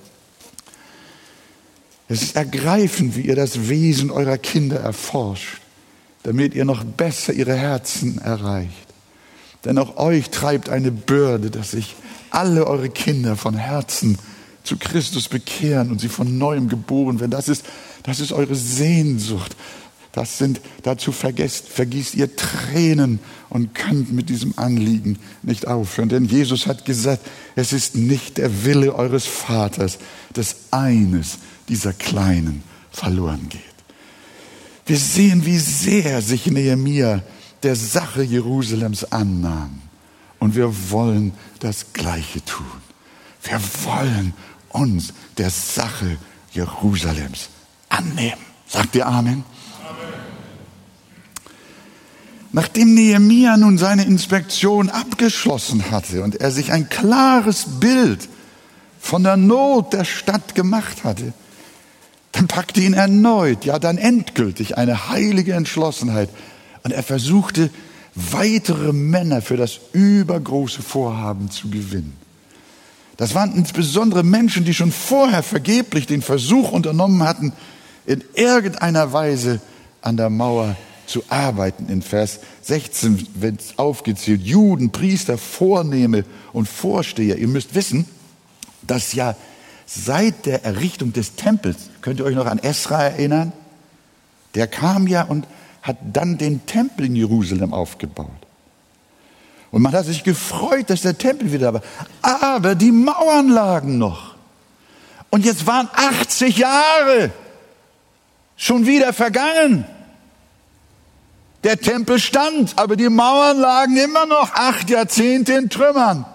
Es 2.07 2.21
ist 2.23 2.35
ergreifend, 2.35 3.15
wie 3.15 3.21
ihr 3.21 3.35
das 3.35 3.69
Wesen 3.69 4.11
eurer 4.11 4.37
Kinder 4.37 4.77
erforscht, 4.77 5.61
damit 6.23 6.53
ihr 6.55 6.65
noch 6.65 6.83
besser 6.83 7.31
ihre 7.31 7.55
Herzen 7.55 8.19
erreicht. 8.19 8.87
Denn 9.63 9.77
auch 9.77 9.97
euch 9.97 10.29
treibt 10.29 10.69
eine 10.69 10.91
Bürde, 10.91 11.51
dass 11.51 11.71
sich 11.71 11.95
alle 12.31 12.65
eure 12.67 12.89
Kinder 12.89 13.35
von 13.37 13.55
Herzen 13.55 14.17
zu 14.63 14.77
Christus 14.77 15.27
bekehren 15.27 15.91
und 15.91 16.01
sie 16.01 16.09
von 16.09 16.37
neuem 16.37 16.67
geboren 16.67 17.19
werden. 17.19 17.31
Das 17.31 17.47
ist, 17.47 17.65
das 18.03 18.19
ist 18.19 18.31
eure 18.31 18.55
Sehnsucht. 18.55 19.55
Das 20.11 20.37
sind, 20.37 20.59
dazu 20.83 21.11
vergesst, 21.11 21.69
vergießt 21.69 22.15
ihr 22.15 22.35
Tränen 22.35 23.19
und 23.49 23.73
könnt 23.73 24.11
mit 24.11 24.29
diesem 24.29 24.57
Anliegen 24.57 25.17
nicht 25.41 25.67
aufhören. 25.67 26.09
Denn 26.09 26.25
Jesus 26.25 26.67
hat 26.67 26.83
gesagt, 26.83 27.25
es 27.55 27.71
ist 27.71 27.95
nicht 27.95 28.37
der 28.37 28.65
Wille 28.65 28.93
eures 28.93 29.25
Vaters, 29.25 29.99
dass 30.33 30.55
eines 30.71 31.37
dieser 31.69 31.93
Kleinen 31.93 32.63
verloren 32.91 33.47
geht. 33.49 33.61
Wir 34.85 34.97
sehen, 34.97 35.45
wie 35.45 35.59
sehr 35.59 36.21
sich 36.21 36.47
Nehemia 36.47 37.21
der 37.63 37.75
Sache 37.75 38.23
Jerusalems 38.23 39.05
annahm. 39.05 39.81
Und 40.39 40.55
wir 40.55 40.91
wollen 40.91 41.33
das 41.59 41.93
Gleiche 41.93 42.43
tun. 42.43 42.65
Wir 43.43 43.61
wollen 43.85 44.33
uns 44.69 45.13
der 45.37 45.49
Sache 45.49 46.17
Jerusalems 46.51 47.49
annehmen. 47.89 48.41
Sagt 48.67 48.95
ihr 48.95 49.05
Amen? 49.05 49.43
Nachdem 52.53 52.93
Nehemia 52.93 53.55
nun 53.55 53.77
seine 53.77 54.03
Inspektion 54.03 54.89
abgeschlossen 54.89 55.89
hatte 55.89 56.23
und 56.23 56.35
er 56.35 56.51
sich 56.51 56.71
ein 56.71 56.89
klares 56.89 57.65
Bild 57.79 58.27
von 58.99 59.23
der 59.23 59.37
Not 59.37 59.93
der 59.93 60.03
Stadt 60.03 60.53
gemacht 60.53 61.03
hatte, 61.03 61.33
dann 62.33 62.47
packte 62.47 62.81
ihn 62.81 62.93
erneut, 62.93 63.65
ja 63.65 63.79
dann 63.79 63.97
endgültig 63.97 64.77
eine 64.77 65.09
heilige 65.09 65.53
Entschlossenheit 65.53 66.29
und 66.83 66.91
er 66.91 67.03
versuchte 67.03 67.69
weitere 68.15 68.91
Männer 68.91 69.41
für 69.41 69.57
das 69.57 69.79
übergroße 69.93 70.81
Vorhaben 70.81 71.49
zu 71.51 71.69
gewinnen. 71.69 72.17
Das 73.15 73.35
waren 73.35 73.55
insbesondere 73.55 74.23
Menschen, 74.23 74.65
die 74.65 74.73
schon 74.73 74.91
vorher 74.91 75.43
vergeblich 75.43 76.07
den 76.07 76.21
Versuch 76.21 76.71
unternommen 76.71 77.23
hatten, 77.23 77.53
in 78.05 78.23
irgendeiner 78.33 79.13
Weise 79.13 79.61
an 80.01 80.17
der 80.17 80.29
Mauer 80.29 80.75
zu 81.11 81.23
arbeiten. 81.29 81.89
In 81.89 82.01
Vers 82.01 82.39
16 82.63 83.27
wird 83.35 83.61
aufgezählt, 83.77 84.41
Juden, 84.41 84.91
Priester, 84.91 85.37
Vornehme 85.37 86.25
und 86.53 86.67
Vorsteher. 86.67 87.37
Ihr 87.37 87.47
müsst 87.47 87.75
wissen, 87.75 88.05
dass 88.81 89.13
ja 89.13 89.35
seit 89.85 90.45
der 90.45 90.63
Errichtung 90.63 91.13
des 91.13 91.35
Tempels, 91.35 91.89
könnt 92.01 92.19
ihr 92.19 92.25
euch 92.25 92.35
noch 92.35 92.45
an 92.45 92.59
Esra 92.59 93.03
erinnern? 93.03 93.51
Der 94.55 94.67
kam 94.67 95.07
ja 95.07 95.23
und 95.23 95.45
hat 95.81 95.97
dann 96.13 96.37
den 96.37 96.65
Tempel 96.65 97.07
in 97.07 97.15
Jerusalem 97.15 97.73
aufgebaut. 97.73 98.29
Und 99.71 99.81
man 99.81 99.93
hat 99.93 100.05
sich 100.05 100.23
gefreut, 100.23 100.89
dass 100.89 101.01
der 101.01 101.17
Tempel 101.17 101.51
wieder 101.51 101.73
war. 101.73 101.81
Aber 102.21 102.75
die 102.75 102.91
Mauern 102.91 103.49
lagen 103.49 103.97
noch. 103.97 104.35
Und 105.29 105.45
jetzt 105.45 105.65
waren 105.65 105.89
80 105.93 106.57
Jahre 106.57 107.31
schon 108.57 108.85
wieder 108.85 109.13
vergangen. 109.13 109.85
Der 111.63 111.79
Tempel 111.79 112.19
stand, 112.19 112.73
aber 112.77 112.95
die 112.95 113.09
Mauern 113.09 113.59
lagen 113.59 113.95
immer 113.97 114.25
noch 114.25 114.53
acht 114.53 114.89
Jahrzehnte 114.89 115.53
in 115.53 115.69
Trümmern. 115.69 116.25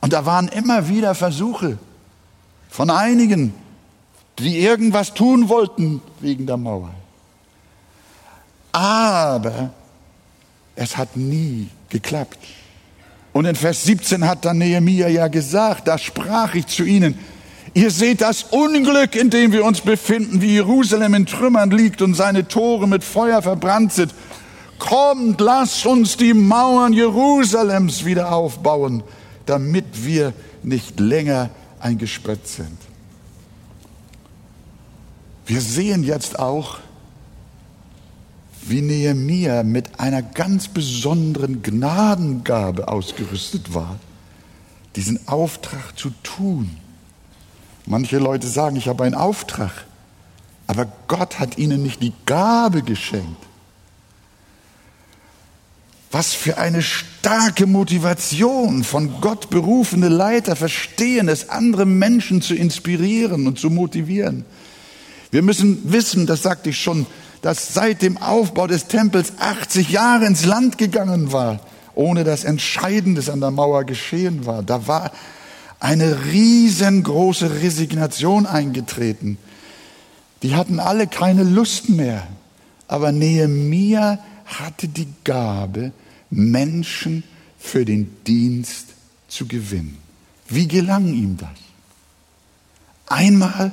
Und 0.00 0.12
da 0.12 0.24
waren 0.24 0.48
immer 0.48 0.88
wieder 0.88 1.14
Versuche 1.14 1.78
von 2.70 2.88
einigen, 2.88 3.54
die 4.38 4.60
irgendwas 4.60 5.12
tun 5.12 5.48
wollten 5.48 6.00
wegen 6.20 6.46
der 6.46 6.56
Mauer. 6.56 6.90
Aber 8.72 9.70
es 10.74 10.96
hat 10.96 11.16
nie 11.16 11.68
geklappt. 11.90 12.38
Und 13.34 13.44
in 13.44 13.54
Vers 13.54 13.84
17 13.84 14.26
hat 14.26 14.46
dann 14.46 14.58
Nehemiah 14.58 15.08
ja 15.08 15.28
gesagt, 15.28 15.86
da 15.86 15.98
sprach 15.98 16.54
ich 16.54 16.66
zu 16.66 16.82
ihnen, 16.84 17.18
ihr 17.74 17.90
seht 17.90 18.22
das 18.22 18.44
Unglück, 18.44 19.14
in 19.14 19.28
dem 19.28 19.52
wir 19.52 19.64
uns 19.66 19.82
befinden, 19.82 20.40
wie 20.40 20.54
Jerusalem 20.54 21.14
in 21.14 21.26
Trümmern 21.26 21.70
liegt 21.70 22.00
und 22.00 22.14
seine 22.14 22.48
Tore 22.48 22.88
mit 22.88 23.04
Feuer 23.04 23.42
verbrannt 23.42 23.92
sind 23.92 24.14
kommt, 24.82 25.40
lasst 25.40 25.86
uns 25.86 26.16
die 26.16 26.34
Mauern 26.34 26.92
Jerusalems 26.92 28.04
wieder 28.04 28.32
aufbauen, 28.32 29.04
damit 29.46 30.04
wir 30.04 30.32
nicht 30.64 30.98
länger 30.98 31.50
eingesperrt 31.78 32.48
sind. 32.48 32.76
Wir 35.46 35.60
sehen 35.60 36.02
jetzt 36.02 36.38
auch, 36.38 36.78
wie 38.62 38.80
Nehemia 38.82 39.62
mit 39.62 40.00
einer 40.00 40.22
ganz 40.22 40.66
besonderen 40.66 41.62
Gnadengabe 41.62 42.88
ausgerüstet 42.88 43.74
war, 43.74 44.00
diesen 44.96 45.28
Auftrag 45.28 45.96
zu 45.96 46.10
tun. 46.24 46.76
Manche 47.86 48.18
Leute 48.18 48.48
sagen, 48.48 48.76
ich 48.76 48.88
habe 48.88 49.04
einen 49.04 49.14
Auftrag, 49.14 49.86
aber 50.66 50.86
Gott 51.06 51.38
hat 51.38 51.56
ihnen 51.56 51.84
nicht 51.84 52.02
die 52.02 52.12
Gabe 52.26 52.82
geschenkt, 52.82 53.46
was 56.12 56.34
für 56.34 56.58
eine 56.58 56.82
starke 56.82 57.66
Motivation 57.66 58.84
von 58.84 59.20
Gott 59.22 59.48
berufene 59.48 60.08
Leiter 60.08 60.56
verstehen 60.56 61.28
es, 61.28 61.48
andere 61.48 61.86
Menschen 61.86 62.42
zu 62.42 62.54
inspirieren 62.54 63.46
und 63.46 63.58
zu 63.58 63.70
motivieren. 63.70 64.44
Wir 65.30 65.40
müssen 65.40 65.90
wissen, 65.90 66.26
das 66.26 66.42
sagte 66.42 66.68
ich 66.68 66.78
schon, 66.78 67.06
dass 67.40 67.72
seit 67.72 68.02
dem 68.02 68.18
Aufbau 68.18 68.66
des 68.66 68.86
Tempels 68.88 69.32
80 69.38 69.88
Jahre 69.88 70.26
ins 70.26 70.44
Land 70.44 70.76
gegangen 70.76 71.32
war, 71.32 71.60
ohne 71.94 72.24
dass 72.24 72.44
Entscheidendes 72.44 73.30
an 73.30 73.40
der 73.40 73.50
Mauer 73.50 73.84
geschehen 73.84 74.44
war. 74.44 74.62
Da 74.62 74.86
war 74.86 75.12
eine 75.80 76.26
riesengroße 76.26 77.62
Resignation 77.62 78.46
eingetreten. 78.46 79.38
Die 80.42 80.54
hatten 80.54 80.78
alle 80.78 81.06
keine 81.06 81.42
Lust 81.42 81.88
mehr. 81.88 82.26
Aber 82.86 83.10
Nehemia 83.10 84.18
hatte 84.44 84.86
die 84.86 85.08
Gabe, 85.24 85.92
Menschen 86.32 87.22
für 87.58 87.84
den 87.84 88.16
Dienst 88.26 88.88
zu 89.28 89.46
gewinnen. 89.46 89.98
Wie 90.48 90.66
gelang 90.66 91.12
ihm 91.14 91.36
das? 91.36 91.50
Einmal, 93.06 93.72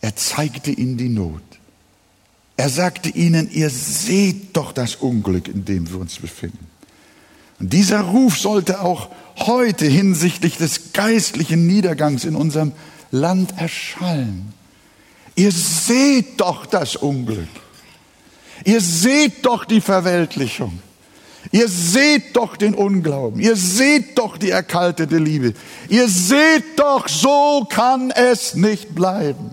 er 0.00 0.16
zeigte 0.16 0.70
ihnen 0.70 0.96
die 0.96 1.08
Not. 1.08 1.42
Er 2.56 2.68
sagte 2.68 3.08
ihnen, 3.08 3.50
ihr 3.50 3.68
seht 3.68 4.56
doch 4.56 4.72
das 4.72 4.94
Unglück, 4.96 5.48
in 5.48 5.64
dem 5.64 5.90
wir 5.90 5.98
uns 5.98 6.18
befinden. 6.18 6.66
Und 7.58 7.72
dieser 7.72 8.00
Ruf 8.00 8.38
sollte 8.38 8.80
auch 8.80 9.10
heute 9.36 9.86
hinsichtlich 9.86 10.56
des 10.56 10.92
geistlichen 10.92 11.66
Niedergangs 11.66 12.24
in 12.24 12.36
unserem 12.36 12.72
Land 13.10 13.58
erschallen. 13.58 14.52
Ihr 15.34 15.50
seht 15.50 16.40
doch 16.40 16.66
das 16.66 16.94
Unglück. 16.94 17.48
Ihr 18.64 18.80
seht 18.80 19.44
doch 19.44 19.64
die 19.64 19.80
Verweltlichung. 19.80 20.80
Ihr 21.52 21.68
seht 21.68 22.36
doch 22.36 22.56
den 22.56 22.74
Unglauben. 22.74 23.40
Ihr 23.40 23.56
seht 23.56 24.18
doch 24.18 24.38
die 24.38 24.50
erkaltete 24.50 25.18
Liebe. 25.18 25.54
Ihr 25.88 26.08
seht 26.08 26.78
doch, 26.78 27.08
so 27.08 27.66
kann 27.68 28.10
es 28.10 28.54
nicht 28.54 28.94
bleiben. 28.94 29.50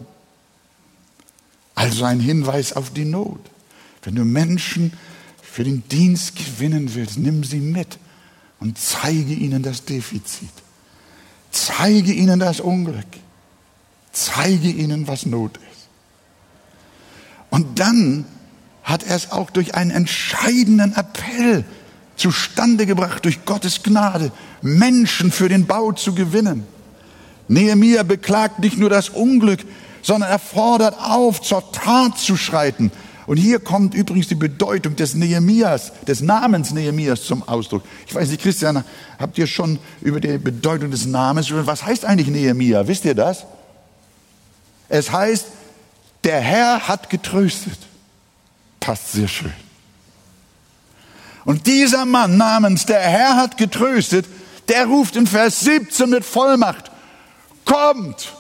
Also 1.76 2.06
ein 2.06 2.20
Hinweis 2.20 2.74
auf 2.74 2.92
die 2.92 3.06
Not. 3.06 3.40
Wenn 4.04 4.16
du 4.16 4.24
Menschen 4.24 4.94
für 5.42 5.64
den 5.64 5.84
Dienst 5.90 6.36
gewinnen 6.36 6.94
willst, 6.96 7.18
nimm 7.18 7.44
sie 7.44 7.60
mit 7.60 7.98
und 8.60 8.78
zeige 8.78 9.34
ihnen 9.34 9.64
das 9.64 9.86
Defizit. 9.86 10.50
Zeige 11.52 12.14
ihnen 12.14 12.40
das 12.40 12.60
Unglück. 12.60 13.06
Zeige 14.14 14.70
ihnen, 14.70 15.08
was 15.08 15.26
Not 15.26 15.58
ist. 15.58 15.90
Und 17.50 17.80
dann 17.80 18.26
hat 18.84 19.04
er 19.04 19.16
es 19.16 19.32
auch 19.32 19.50
durch 19.50 19.76
einen 19.76 19.92
entscheidenden 19.92 20.94
Appell 20.96 21.66
zustande 22.16 22.86
gebracht 22.86 23.26
durch 23.26 23.46
Gottes 23.46 23.84
Gnade, 23.84 24.32
Menschen 24.62 25.32
für 25.32 25.50
den 25.50 25.66
Bau 25.66 25.92
zu 25.92 26.14
gewinnen. 26.14 26.66
Nehemia 27.48 28.04
beklagt 28.04 28.60
nicht 28.60 28.78
nur 28.78 28.90
das 28.90 29.10
Unglück, 29.10 29.60
sondern 30.02 30.30
er 30.30 30.40
fordert 30.40 30.96
auf, 31.00 31.42
zur 31.42 31.72
Tat 31.72 32.18
zu 32.18 32.38
schreiten. 32.38 32.92
Und 33.28 33.38
hier 33.38 33.60
kommt 33.60 33.94
übrigens 33.94 34.28
die 34.28 34.36
Bedeutung 34.36 34.96
des 34.96 35.14
Nehemias, 35.14 35.92
des 36.08 36.22
Namens 36.22 36.72
Nehemias 36.72 37.24
zum 37.24 37.48
Ausdruck. 37.48 37.84
Ich 38.08 38.16
weiß 38.16 38.30
nicht, 38.30 38.42
Christian, 38.42 38.84
habt 39.20 39.38
ihr 39.38 39.48
schon 39.48 39.80
über 40.02 40.20
die 40.20 40.38
Bedeutung 40.38 40.92
des 40.92 41.06
Namens, 41.06 41.52
was 41.52 41.86
heißt 41.86 42.04
eigentlich 42.06 42.28
Nehemia? 42.28 42.88
Wisst 42.88 43.06
ihr 43.06 43.16
das? 43.16 43.46
Es 44.90 45.12
heißt, 45.12 45.46
der 46.24 46.40
Herr 46.42 46.88
hat 46.88 47.10
getröstet. 47.10 47.78
Passt 48.80 49.12
sehr 49.14 49.28
schön. 49.28 49.54
Und 51.46 51.68
dieser 51.68 52.06
Mann 52.06 52.38
namens 52.38 52.86
der 52.86 53.00
Herr 53.00 53.36
hat 53.36 53.58
getröstet, 53.58 54.26
der 54.68 54.86
ruft 54.86 55.16
in 55.16 55.28
Vers 55.28 55.62
17 55.62 56.10
mit 56.10 56.24
Vollmacht, 56.24 56.92
kommt, 57.66 58.34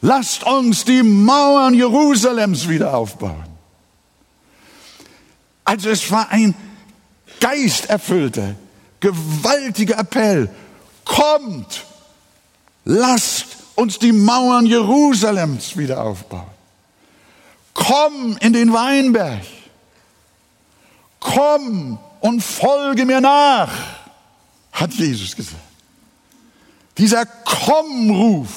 lasst 0.00 0.44
uns 0.44 0.84
die 0.84 1.02
Mauern 1.02 1.74
Jerusalems 1.74 2.68
wieder 2.68 2.94
aufbauen. 2.94 3.44
Also 5.64 5.90
es 5.90 6.10
war 6.10 6.30
ein 6.30 6.54
geisterfüllter, 7.40 8.54
gewaltiger 9.00 9.98
Appell. 9.98 10.50
Kommt, 11.04 11.84
lasst 12.84 13.46
uns 13.74 13.98
die 13.98 14.12
Mauern 14.12 14.66
Jerusalems 14.66 15.76
wieder 15.76 16.02
aufbauen. 16.02 16.46
Komm 17.74 18.36
in 18.40 18.52
den 18.52 18.72
Weinberg. 18.72 19.42
Komm 21.20 21.98
und 22.22 22.40
folge 22.40 23.04
mir 23.04 23.20
nach, 23.20 23.70
hat 24.72 24.94
Jesus 24.94 25.36
gesagt. 25.36 25.60
Dieser 26.96 27.26
Kommruf 27.26 28.48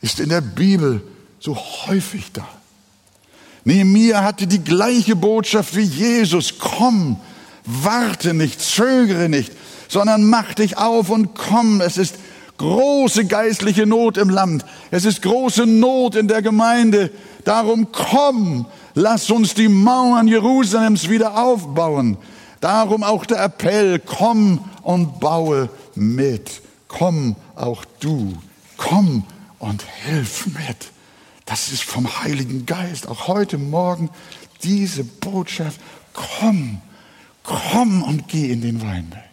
ist 0.00 0.20
in 0.20 0.28
der 0.30 0.40
Bibel 0.40 1.02
so 1.38 1.56
häufig 1.56 2.32
da. 2.32 2.46
Nehemiah 3.64 4.22
hatte 4.24 4.46
die 4.46 4.64
gleiche 4.64 5.14
Botschaft 5.14 5.76
wie 5.76 5.82
Jesus. 5.82 6.58
Komm, 6.58 7.20
warte 7.64 8.34
nicht, 8.34 8.60
zögere 8.60 9.28
nicht, 9.28 9.52
sondern 9.88 10.24
mach 10.24 10.54
dich 10.54 10.76
auf 10.76 11.08
und 11.08 11.34
komm. 11.34 11.80
Es 11.80 11.98
ist 11.98 12.16
große 12.56 13.26
geistliche 13.26 13.86
Not 13.86 14.16
im 14.16 14.28
Land. 14.28 14.64
Es 14.90 15.04
ist 15.04 15.22
große 15.22 15.66
Not 15.66 16.16
in 16.16 16.26
der 16.26 16.42
Gemeinde. 16.42 17.10
Darum 17.44 17.92
komm, 17.92 18.66
lass 19.00 19.30
uns 19.30 19.54
die 19.54 19.68
Mauern 19.68 20.28
Jerusalems 20.28 21.08
wieder 21.08 21.42
aufbauen. 21.42 22.18
Darum 22.60 23.02
auch 23.02 23.24
der 23.24 23.42
Appell, 23.42 23.98
komm 23.98 24.64
und 24.82 25.20
baue 25.20 25.70
mit. 25.94 26.60
Komm 26.88 27.36
auch 27.56 27.84
du. 28.00 28.36
Komm 28.76 29.24
und 29.58 29.82
hilf 30.04 30.46
mit. 30.46 30.92
Das 31.46 31.72
ist 31.72 31.82
vom 31.82 32.22
Heiligen 32.22 32.66
Geist. 32.66 33.08
Auch 33.08 33.26
heute 33.26 33.56
Morgen 33.56 34.10
diese 34.62 35.04
Botschaft. 35.04 35.80
Komm, 36.12 36.82
komm 37.42 38.02
und 38.02 38.28
geh 38.28 38.52
in 38.52 38.60
den 38.60 38.82
Weinberg. 38.82 39.24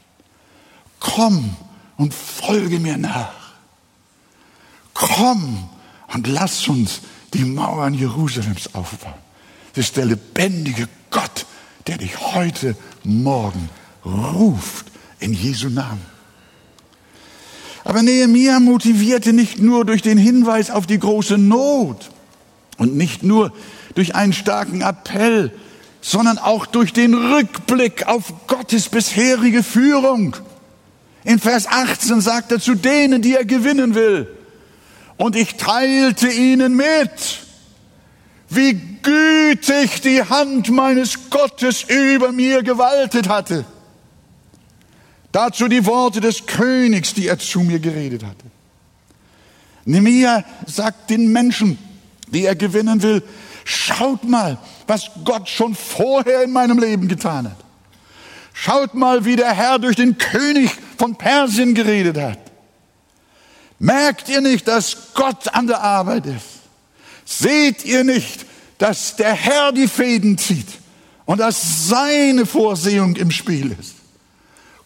Komm 0.99 1.55
und 1.97 2.13
folge 2.13 2.79
mir 2.79 2.97
nach. 2.97 3.33
Komm 4.93 5.69
und 6.13 6.27
lass 6.27 6.67
uns 6.67 7.01
die 7.33 7.43
Mauern 7.43 7.93
Jerusalems 7.93 8.73
aufbauen. 8.73 9.26
Das 9.77 9.85
ist 9.85 9.97
der 9.97 10.05
lebendige 10.05 10.87
Gott, 11.11 11.45
der 11.85 11.99
dich 11.99 12.33
heute 12.33 12.75
Morgen 13.03 13.69
ruft 14.03 14.87
in 15.19 15.33
Jesu 15.33 15.69
Namen. 15.69 16.01
Aber 17.83 18.01
Nehemiah 18.01 18.59
motivierte 18.59 19.33
nicht 19.33 19.59
nur 19.59 19.85
durch 19.85 20.01
den 20.01 20.17
Hinweis 20.17 20.71
auf 20.71 20.87
die 20.87 20.97
große 20.97 21.37
Not 21.37 22.09
und 22.79 22.95
nicht 22.97 23.21
nur 23.21 23.53
durch 23.93 24.15
einen 24.15 24.33
starken 24.33 24.81
Appell, 24.81 25.51
sondern 26.01 26.39
auch 26.39 26.65
durch 26.65 26.91
den 26.91 27.13
Rückblick 27.13 28.07
auf 28.07 28.33
Gottes 28.47 28.89
bisherige 28.89 29.61
Führung. 29.61 30.35
In 31.23 31.37
Vers 31.37 31.67
18 31.67 32.19
sagt 32.19 32.51
er 32.51 32.59
zu 32.59 32.73
denen, 32.73 33.21
die 33.21 33.35
er 33.35 33.45
gewinnen 33.45 33.93
will. 33.93 34.27
Und 35.17 35.35
ich 35.35 35.53
teilte 35.53 36.29
ihnen 36.29 36.75
mit, 36.75 37.46
wie 38.49 38.73
gütig 39.01 40.01
die 40.01 40.23
Hand 40.23 40.69
meines 40.69 41.29
Gottes 41.29 41.83
über 41.83 42.31
mir 42.31 42.63
gewaltet 42.63 43.27
hatte. 43.27 43.65
Dazu 45.31 45.67
die 45.67 45.85
Worte 45.85 46.21
des 46.21 46.45
Königs, 46.45 47.13
die 47.13 47.27
er 47.27 47.37
zu 47.37 47.59
mir 47.59 47.79
geredet 47.79 48.23
hatte. 48.23 48.45
Nemia 49.85 50.43
sagt 50.65 51.09
den 51.09 51.31
Menschen, 51.31 51.77
die 52.27 52.45
er 52.45 52.55
gewinnen 52.55 53.01
will, 53.01 53.23
schaut 53.63 54.23
mal, 54.23 54.57
was 54.85 55.11
Gott 55.23 55.47
schon 55.47 55.75
vorher 55.75 56.43
in 56.43 56.51
meinem 56.51 56.79
Leben 56.79 57.07
getan 57.07 57.45
hat. 57.45 57.57
Schaut 58.53 58.95
mal, 58.95 59.23
wie 59.25 59.35
der 59.35 59.53
Herr 59.53 59.77
durch 59.77 59.95
den 59.95 60.17
König 60.17 60.71
von 60.97 61.15
Persien 61.15 61.75
geredet 61.75 62.17
hat. 62.17 62.39
Merkt 63.79 64.29
ihr 64.29 64.41
nicht, 64.41 64.67
dass 64.67 65.13
Gott 65.13 65.53
an 65.53 65.67
der 65.67 65.81
Arbeit 65.81 66.25
ist? 66.25 66.56
Seht 67.29 67.83
ihr 67.83 68.05
nicht, 68.05 68.45
dass 68.77 69.17
der 69.17 69.33
Herr 69.33 69.73
die 69.73 69.89
Fäden 69.89 70.37
zieht 70.37 70.67
und 71.25 71.39
dass 71.39 71.89
seine 71.89 72.45
Vorsehung 72.45 73.17
im 73.17 73.31
Spiel 73.31 73.75
ist? 73.77 73.95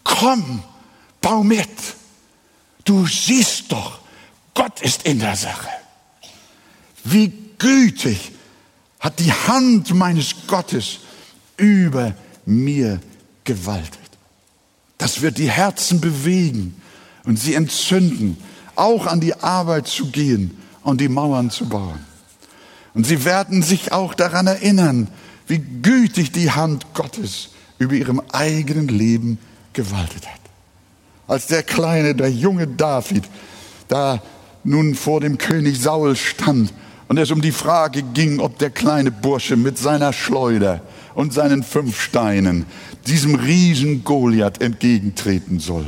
Komm, 0.04 0.64
bau 1.22 1.44
mit. 1.44 1.70
Du 2.84 3.06
siehst 3.06 3.72
doch, 3.72 4.00
Gott 4.56 4.82
ist 4.82 5.04
in 5.04 5.20
der 5.20 5.36
Sache. 5.36 5.70
Wie 7.04 7.32
gütig 7.60 8.32
hat 9.00 9.20
die 9.20 9.32
Hand 9.32 9.94
meines 9.94 10.34
Gottes 10.48 10.98
über 11.58 12.16
mir 12.48 13.00
gewaltet. 13.44 14.00
Das 14.98 15.22
wird 15.22 15.38
die 15.38 15.52
Herzen 15.52 16.02
bewegen 16.02 16.82
und 17.24 17.38
sie 17.38 17.54
entzünden, 17.54 18.38
auch 18.76 19.06
an 19.06 19.20
die 19.20 19.36
Arbeit 19.36 19.88
zu 19.88 20.08
gehen 20.08 20.58
und 20.82 21.02
die 21.02 21.10
Mauern 21.10 21.52
zu 21.52 21.70
bauen. 21.70 22.04
Und 22.94 23.06
sie 23.06 23.26
werden 23.26 23.62
sich 23.62 23.92
auch 23.92 24.14
daran 24.14 24.48
erinnern, 24.48 25.08
wie 25.48 25.60
gütig 25.60 26.32
die 26.32 26.52
Hand 26.52 26.94
Gottes 26.94 27.50
über 27.80 27.94
ihrem 27.94 28.22
eigenen 28.32 28.88
Leben 28.88 29.38
gewaltet 29.74 30.28
hat. 30.28 30.40
Als 31.28 31.48
der 31.48 31.64
kleine, 31.64 32.16
der 32.16 32.30
junge 32.32 32.68
David 32.68 33.24
da 33.88 34.22
nun 34.64 34.96
vor 34.96 35.22
dem 35.22 35.38
König 35.38 35.80
Saul 35.80 36.16
stand 36.16 36.74
und 37.08 37.18
es 37.18 37.32
um 37.32 37.42
die 37.42 37.52
Frage 37.52 38.04
ging, 38.04 38.40
ob 38.40 38.58
der 38.60 38.70
kleine 38.70 39.12
Bursche 39.12 39.58
mit 39.58 39.78
seiner 39.78 40.14
Schleuder 40.14 40.82
und 41.16 41.34
seinen 41.34 41.64
fünf 41.64 42.00
Steinen 42.00 42.66
diesem 43.08 43.36
Riesen 43.36 44.04
Goliath 44.04 44.62
entgegentreten 44.62 45.60
soll. 45.60 45.86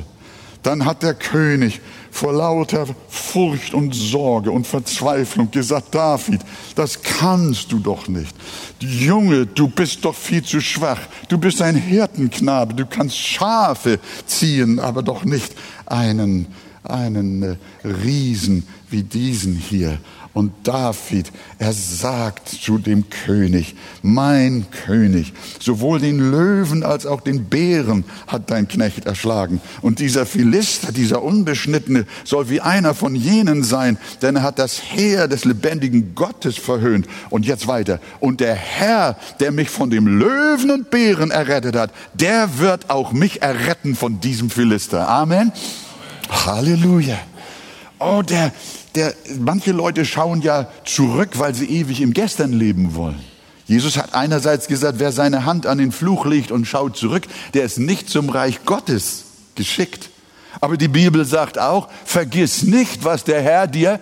Dann 0.64 0.86
hat 0.86 1.04
der 1.04 1.14
König 1.14 1.82
vor 2.14 2.32
lauter 2.32 2.86
Furcht 3.10 3.74
und 3.74 3.96
Sorge 3.96 4.52
und 4.52 4.68
Verzweiflung 4.68 5.50
gesagt, 5.50 5.96
David, 5.96 6.42
das 6.76 7.02
kannst 7.02 7.72
du 7.72 7.80
doch 7.80 8.08
nicht. 8.08 8.36
Junge, 8.80 9.48
du 9.48 9.68
bist 9.68 10.06
doch 10.06 10.14
viel 10.14 10.44
zu 10.44 10.62
schwach. 10.62 11.00
Du 11.28 11.40
bist 11.40 11.60
ein 11.64 11.76
Hirtenknabe, 11.76 12.76
du 12.76 12.86
kannst 12.86 13.18
Schafe 13.18 14.00
ziehen, 14.28 14.80
aber 14.80 15.02
doch 15.02 15.26
nicht 15.26 15.54
einen, 15.88 16.46
einen 16.84 17.42
äh, 17.42 17.56
Riesen 17.84 18.68
wie 18.92 19.02
diesen 19.02 19.56
hier. 19.56 19.98
Und 20.34 20.52
David, 20.64 21.32
er 21.60 21.74
sagt 21.74 22.50
zu 22.50 22.80
dem 22.80 23.08
König, 23.12 23.76
mein 24.02 24.66
König, 24.86 25.32
sowohl 25.60 26.00
den 26.00 26.32
Löwen 26.32 26.84
als 26.84 27.06
auch 27.06 27.22
den 27.22 27.46
Bären 27.46 28.04
hat 28.26 28.50
dein 28.50 28.68
Knecht 28.68 29.06
erschlagen. 29.06 29.62
Und 29.84 30.00
dieser 30.00 30.26
Philister, 30.26 30.92
dieser 30.92 31.22
Unbeschnittene, 31.22 32.08
soll 32.24 32.50
wie 32.50 32.62
einer 32.62 32.96
von 32.96 33.16
jenen 33.16 33.64
sein, 33.64 34.00
denn 34.24 34.38
er 34.38 34.42
hat 34.42 34.58
das 34.58 34.82
Heer 34.82 35.28
des 35.28 35.46
lebendigen 35.46 36.16
Gottes 36.16 36.58
verhöhnt. 36.58 37.06
Und 37.30 37.46
jetzt 37.46 37.68
weiter. 37.68 38.00
Und 38.20 38.40
der 38.40 38.56
Herr, 38.56 39.18
der 39.40 39.52
mich 39.52 39.70
von 39.70 39.92
dem 39.92 40.08
Löwen 40.08 40.72
und 40.72 40.90
Bären 40.90 41.30
errettet 41.30 41.76
hat, 41.76 41.92
der 42.16 42.58
wird 42.58 42.90
auch 42.90 43.12
mich 43.12 43.44
erretten 43.44 43.96
von 43.96 44.20
diesem 44.20 44.50
Philister. 44.50 45.08
Amen. 45.08 45.52
Halleluja. 46.30 47.20
Oh, 48.00 48.22
der, 48.22 48.52
der, 48.96 49.14
manche 49.40 49.72
Leute 49.72 50.06
schauen 50.06 50.42
ja 50.42 50.68
zurück, 50.86 51.40
weil 51.40 51.54
sie 51.56 51.66
ewig 51.66 52.02
im 52.02 52.14
Gestern 52.14 52.54
leben 52.54 52.96
wollen. 52.96 53.20
Jesus 53.66 53.98
hat 53.98 54.14
einerseits 54.14 54.68
gesagt, 54.68 55.00
wer 55.00 55.12
seine 55.12 55.46
Hand 55.46 55.66
an 55.66 55.78
den 55.78 55.92
Fluch 55.92 56.26
legt 56.26 56.52
und 56.52 56.66
schaut 56.66 56.98
zurück, 56.98 57.24
der 57.54 57.64
ist 57.64 57.80
nicht 57.80 58.10
zum 58.10 58.30
Reich 58.30 58.66
Gottes 58.66 59.24
geschickt. 59.56 60.10
Aber 60.60 60.78
die 60.78 60.88
Bibel 60.88 61.26
sagt 61.26 61.58
auch, 61.58 61.88
vergiss 62.06 62.64
nicht, 62.64 63.04
was 63.04 63.24
der 63.24 63.42
Herr 63.42 63.68
dir 63.68 64.00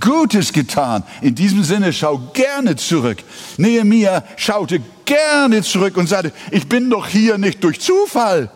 Gutes 0.00 0.52
getan. 0.52 1.04
In 1.22 1.34
diesem 1.34 1.62
Sinne 1.62 1.92
schau 1.92 2.18
gerne 2.32 2.76
zurück. 2.76 3.18
Nehemiah 3.58 4.24
schaute 4.36 4.80
gerne 5.04 5.62
zurück 5.62 5.96
und 5.96 6.08
sagte, 6.08 6.32
ich 6.50 6.68
bin 6.68 6.90
doch 6.90 7.06
hier 7.06 7.38
nicht 7.38 7.62
durch 7.62 7.80
Zufall. 7.80 8.50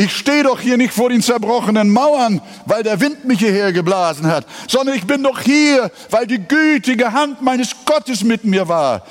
Ich 0.00 0.16
stehe 0.16 0.44
doch 0.44 0.58
hier 0.58 0.78
nicht 0.78 0.94
vor 0.94 1.10
den 1.10 1.20
zerbrochenen 1.20 1.90
Mauern, 1.90 2.40
weil 2.64 2.82
der 2.82 2.98
Wind 3.02 3.26
mich 3.26 3.40
hierher 3.40 3.70
geblasen 3.70 4.26
hat, 4.28 4.46
sondern 4.66 4.96
ich 4.96 5.06
bin 5.06 5.22
doch 5.22 5.38
hier, 5.40 5.90
weil 6.08 6.26
die 6.26 6.38
gütige 6.38 7.12
Hand 7.12 7.42
meines 7.42 7.76
Gottes 7.84 8.24
mit 8.24 8.42
mir 8.42 8.66
war. 8.66 9.02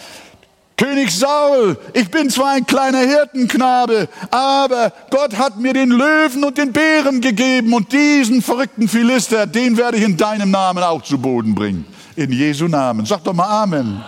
König 0.78 1.12
Saul, 1.12 1.78
ich 1.94 2.10
bin 2.10 2.32
zwar 2.32 2.54
ein 2.54 2.66
kleiner 2.66 3.02
Hirtenknabe, 3.02 4.10
aber 4.32 4.92
Gott 5.12 5.38
hat 5.38 5.60
mir 5.60 5.74
den 5.74 5.92
Löwen 5.92 6.44
und 6.44 6.58
den 6.58 6.74
Bären 6.74 7.22
gegeben 7.22 7.72
und 7.74 7.94
diesen 7.94 8.42
verrückten 8.42 8.88
Philister, 8.88 9.46
den 9.46 9.78
werde 9.78 9.98
ich 9.98 10.04
in 10.04 10.18
deinem 10.18 10.50
Namen 10.50 10.84
auch 10.84 11.04
zu 11.04 11.20
Boden 11.20 11.54
bringen. 11.54 11.86
In 12.16 12.32
Jesu 12.32 12.68
Namen. 12.68 13.06
Sag 13.06 13.24
doch 13.24 13.34
mal 13.34 13.62
Amen. 13.62 14.04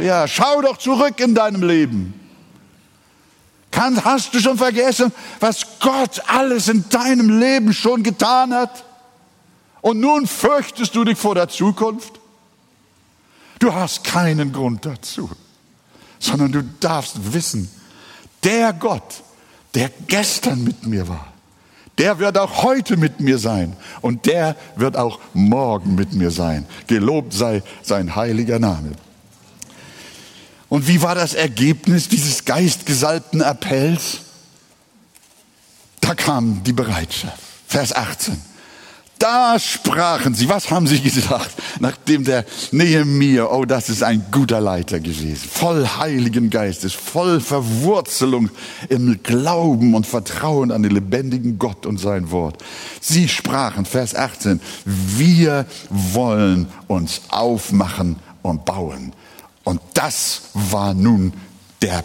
Ja, 0.00 0.26
schau 0.26 0.62
doch 0.62 0.78
zurück 0.78 1.20
in 1.20 1.36
deinem 1.36 1.62
Leben. 1.62 2.17
Kann, 3.70 4.02
hast 4.04 4.34
du 4.34 4.40
schon 4.40 4.58
vergessen, 4.58 5.12
was 5.40 5.66
Gott 5.80 6.22
alles 6.26 6.68
in 6.68 6.88
deinem 6.88 7.38
Leben 7.38 7.72
schon 7.72 8.02
getan 8.02 8.54
hat? 8.54 8.84
Und 9.80 10.00
nun 10.00 10.26
fürchtest 10.26 10.94
du 10.94 11.04
dich 11.04 11.18
vor 11.18 11.34
der 11.34 11.48
Zukunft? 11.48 12.18
Du 13.58 13.74
hast 13.74 14.04
keinen 14.04 14.52
Grund 14.52 14.86
dazu 14.86 15.30
sondern 16.18 16.52
du 16.52 16.62
darfst 16.80 17.32
wissen, 17.32 17.70
der 18.44 18.72
Gott, 18.72 19.22
der 19.74 19.90
gestern 20.06 20.64
mit 20.64 20.86
mir 20.86 21.08
war, 21.08 21.32
der 21.98 22.18
wird 22.18 22.38
auch 22.38 22.62
heute 22.62 22.96
mit 22.96 23.20
mir 23.20 23.38
sein 23.38 23.76
und 24.00 24.26
der 24.26 24.56
wird 24.76 24.96
auch 24.96 25.18
morgen 25.34 25.96
mit 25.96 26.12
mir 26.12 26.30
sein. 26.30 26.64
Gelobt 26.86 27.32
sei 27.32 27.62
sein 27.82 28.14
heiliger 28.14 28.58
Name. 28.58 28.92
Und 30.68 30.86
wie 30.86 31.00
war 31.02 31.14
das 31.14 31.34
Ergebnis 31.34 32.08
dieses 32.08 32.44
geistgesalbten 32.44 33.42
Appells? 33.42 34.18
Da 36.00 36.14
kam 36.14 36.62
die 36.62 36.72
Bereitschaft. 36.72 37.38
Vers 37.66 37.94
18. 37.94 38.40
Da 39.18 39.58
sprachen 39.58 40.34
sie, 40.34 40.48
was 40.48 40.70
haben 40.70 40.86
sie 40.86 41.00
gesagt, 41.00 41.50
nachdem 41.80 42.22
der 42.22 42.44
Nehemiah, 42.70 43.50
oh, 43.50 43.64
das 43.64 43.88
ist 43.88 44.04
ein 44.04 44.24
guter 44.30 44.60
Leiter 44.60 45.00
gewesen, 45.00 45.48
voll 45.50 45.88
Heiligen 45.98 46.50
Geistes, 46.50 46.92
voll 46.92 47.40
Verwurzelung 47.40 48.48
im 48.88 49.20
Glauben 49.24 49.94
und 49.94 50.06
Vertrauen 50.06 50.70
an 50.70 50.84
den 50.84 50.92
lebendigen 50.92 51.58
Gott 51.58 51.84
und 51.84 51.98
sein 51.98 52.30
Wort. 52.30 52.62
Sie 53.00 53.28
sprachen, 53.28 53.84
Vers 53.84 54.14
18, 54.14 54.60
wir 54.84 55.66
wollen 55.90 56.68
uns 56.86 57.22
aufmachen 57.28 58.16
und 58.42 58.64
bauen. 58.64 59.12
Und 59.68 59.82
das 59.92 60.44
war 60.54 60.94
nun 60.94 61.34
der 61.82 62.02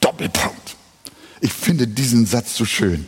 Doppelpunkt. 0.00 0.74
Ich 1.40 1.52
finde 1.52 1.86
diesen 1.86 2.26
Satz 2.26 2.56
so 2.56 2.64
schön. 2.64 3.06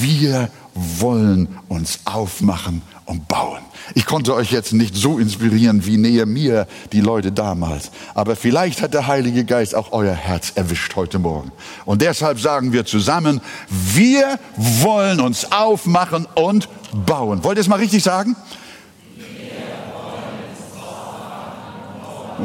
Wir 0.00 0.50
wollen 0.74 1.60
uns 1.68 2.00
aufmachen 2.06 2.82
und 3.04 3.28
bauen. 3.28 3.60
Ich 3.94 4.04
konnte 4.04 4.34
euch 4.34 4.50
jetzt 4.50 4.72
nicht 4.72 4.96
so 4.96 5.20
inspirieren 5.20 5.86
wie 5.86 5.96
Nehemiah 5.96 6.66
die 6.90 7.00
Leute 7.00 7.30
damals, 7.30 7.92
aber 8.14 8.34
vielleicht 8.34 8.82
hat 8.82 8.94
der 8.94 9.06
Heilige 9.06 9.44
Geist 9.44 9.76
auch 9.76 9.92
euer 9.92 10.14
Herz 10.14 10.50
erwischt 10.56 10.96
heute 10.96 11.20
Morgen. 11.20 11.52
Und 11.84 12.02
deshalb 12.02 12.40
sagen 12.40 12.72
wir 12.72 12.84
zusammen, 12.84 13.40
wir 13.68 14.40
wollen 14.56 15.20
uns 15.20 15.52
aufmachen 15.52 16.26
und 16.34 16.68
bauen. 17.06 17.44
Wollt 17.44 17.58
ihr 17.58 17.62
es 17.62 17.68
mal 17.68 17.78
richtig 17.78 18.02
sagen? 18.02 18.34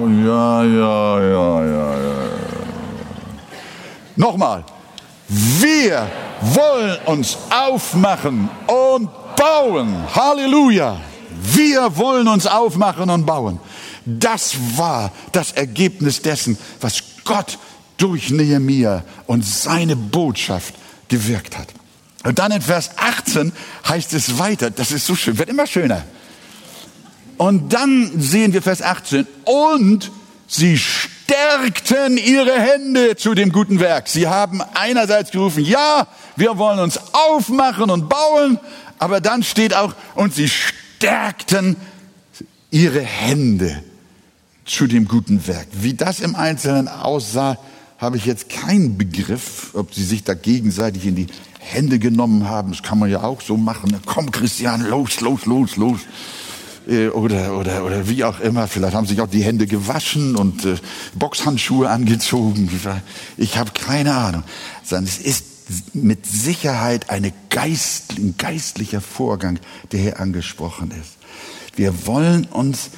Ja, 0.01 0.63
ja, 0.63 1.19
ja, 1.19 1.65
ja, 1.65 1.99
ja. 1.99 2.15
Nochmal. 4.15 4.63
Wir 5.27 6.07
wollen 6.41 6.97
uns 7.05 7.37
aufmachen 7.49 8.49
und 8.67 9.09
bauen. 9.35 9.95
Halleluja. 10.13 10.97
Wir 11.53 11.95
wollen 11.97 12.27
uns 12.27 12.45
aufmachen 12.45 13.09
und 13.09 13.25
bauen. 13.25 13.59
Das 14.05 14.55
war 14.77 15.11
das 15.31 15.51
Ergebnis 15.53 16.21
dessen, 16.21 16.57
was 16.79 17.01
Gott 17.23 17.57
durch 17.97 18.29
Nehemia 18.29 19.03
und 19.25 19.43
seine 19.43 19.95
Botschaft 19.95 20.75
gewirkt 21.07 21.57
hat. 21.57 21.67
Und 22.23 22.39
dann 22.39 22.51
in 22.51 22.61
Vers 22.61 22.91
18 22.97 23.51
heißt 23.87 24.13
es 24.13 24.37
weiter, 24.39 24.69
das 24.69 24.91
ist 24.91 25.05
so 25.05 25.15
schön, 25.15 25.37
wird 25.37 25.49
immer 25.49 25.67
schöner. 25.67 26.03
Und 27.37 27.73
dann 27.73 28.11
sehen 28.19 28.53
wir 28.53 28.61
Vers 28.61 28.81
18, 28.81 29.27
und 29.43 30.11
sie 30.47 30.77
stärkten 30.77 32.17
ihre 32.17 32.53
Hände 32.53 33.15
zu 33.15 33.33
dem 33.33 33.51
guten 33.51 33.79
Werk. 33.79 34.07
Sie 34.07 34.27
haben 34.27 34.61
einerseits 34.73 35.31
gerufen, 35.31 35.63
ja, 35.63 36.07
wir 36.35 36.57
wollen 36.57 36.79
uns 36.79 36.99
aufmachen 37.13 37.89
und 37.89 38.09
bauen, 38.09 38.59
aber 38.99 39.21
dann 39.21 39.43
steht 39.43 39.75
auch, 39.75 39.93
und 40.15 40.33
sie 40.33 40.49
stärkten 40.49 41.75
ihre 42.71 43.01
Hände 43.01 43.83
zu 44.65 44.87
dem 44.87 45.07
guten 45.07 45.47
Werk. 45.47 45.67
Wie 45.73 45.93
das 45.93 46.19
im 46.19 46.35
Einzelnen 46.35 46.87
aussah, 46.87 47.57
habe 47.97 48.17
ich 48.17 48.25
jetzt 48.25 48.49
keinen 48.49 48.97
Begriff, 48.97 49.71
ob 49.73 49.93
sie 49.93 50.03
sich 50.03 50.23
da 50.23 50.33
gegenseitig 50.33 51.05
in 51.05 51.15
die 51.15 51.27
Hände 51.59 51.99
genommen 51.99 52.47
haben. 52.47 52.71
Das 52.71 52.83
kann 52.83 52.99
man 52.99 53.09
ja 53.09 53.23
auch 53.23 53.41
so 53.41 53.57
machen. 53.57 53.95
Komm, 54.05 54.31
Christian, 54.31 54.81
los, 54.87 55.21
los, 55.21 55.45
los, 55.45 55.77
los. 55.77 55.99
Äh, 56.87 57.07
oder, 57.07 57.57
oder, 57.57 57.85
oder 57.85 58.07
wie 58.07 58.23
auch 58.23 58.39
immer. 58.39 58.67
Vielleicht 58.67 58.95
haben 58.95 59.07
sich 59.07 59.21
auch 59.21 59.27
die 59.27 59.43
Hände 59.43 59.67
gewaschen 59.67 60.35
und 60.35 60.65
äh, 60.65 60.75
Boxhandschuhe 61.15 61.89
angezogen. 61.89 62.69
Ich 63.37 63.57
habe 63.57 63.71
keine 63.71 64.15
Ahnung. 64.15 64.43
Sondern 64.83 65.05
es 65.05 65.17
ist 65.17 65.45
mit 65.93 66.25
Sicherheit 66.25 67.09
eine 67.09 67.33
Geist, 67.49 68.17
ein 68.17 68.35
geistlicher 68.37 69.01
Vorgang, 69.01 69.59
der 69.91 69.99
hier 69.99 70.19
angesprochen 70.19 70.91
ist. 70.91 71.17
Wir 71.75 72.05
wollen 72.05 72.45
uns 72.45 72.91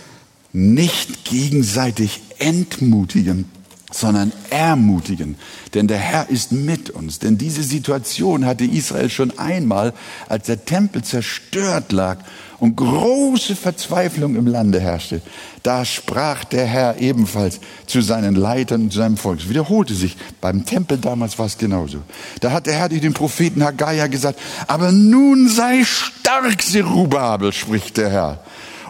nicht 0.51 1.23
gegenseitig 1.25 2.21
entmutigen, 2.39 3.45
sondern 3.91 4.33
ermutigen. 4.49 5.37
Denn 5.73 5.87
der 5.87 5.97
Herr 5.97 6.29
ist 6.29 6.51
mit 6.51 6.89
uns. 6.89 7.19
Denn 7.19 7.37
diese 7.37 7.63
Situation 7.63 8.45
hatte 8.45 8.65
Israel 8.65 9.09
schon 9.09 9.37
einmal, 9.39 9.93
als 10.27 10.47
der 10.47 10.65
Tempel 10.65 11.03
zerstört 11.03 11.91
lag 11.91 12.19
und 12.59 12.75
große 12.75 13.55
Verzweiflung 13.55 14.35
im 14.35 14.47
Lande 14.47 14.79
herrschte. 14.79 15.21
Da 15.63 15.85
sprach 15.85 16.43
der 16.43 16.65
Herr 16.65 16.99
ebenfalls 16.99 17.59
zu 17.85 18.01
seinen 18.01 18.35
Leitern 18.35 18.83
und 18.83 18.91
zu 18.91 18.99
seinem 18.99 19.17
Volk. 19.17 19.39
Es 19.39 19.49
wiederholte 19.49 19.93
sich. 19.93 20.17
Beim 20.41 20.65
Tempel 20.65 20.97
damals 20.97 21.37
war 21.37 21.45
es 21.45 21.57
genauso. 21.57 21.99
Da 22.41 22.51
hat 22.51 22.65
der 22.67 22.75
Herr 22.75 22.89
durch 22.89 23.01
den 23.01 23.13
Propheten 23.13 23.63
Haggaia 23.63 24.07
gesagt, 24.07 24.39
aber 24.67 24.91
nun 24.91 25.49
sei 25.49 25.83
stark, 25.83 26.61
Zerubabel, 26.61 27.53
spricht 27.53 27.97
der 27.97 28.09
Herr. 28.09 28.39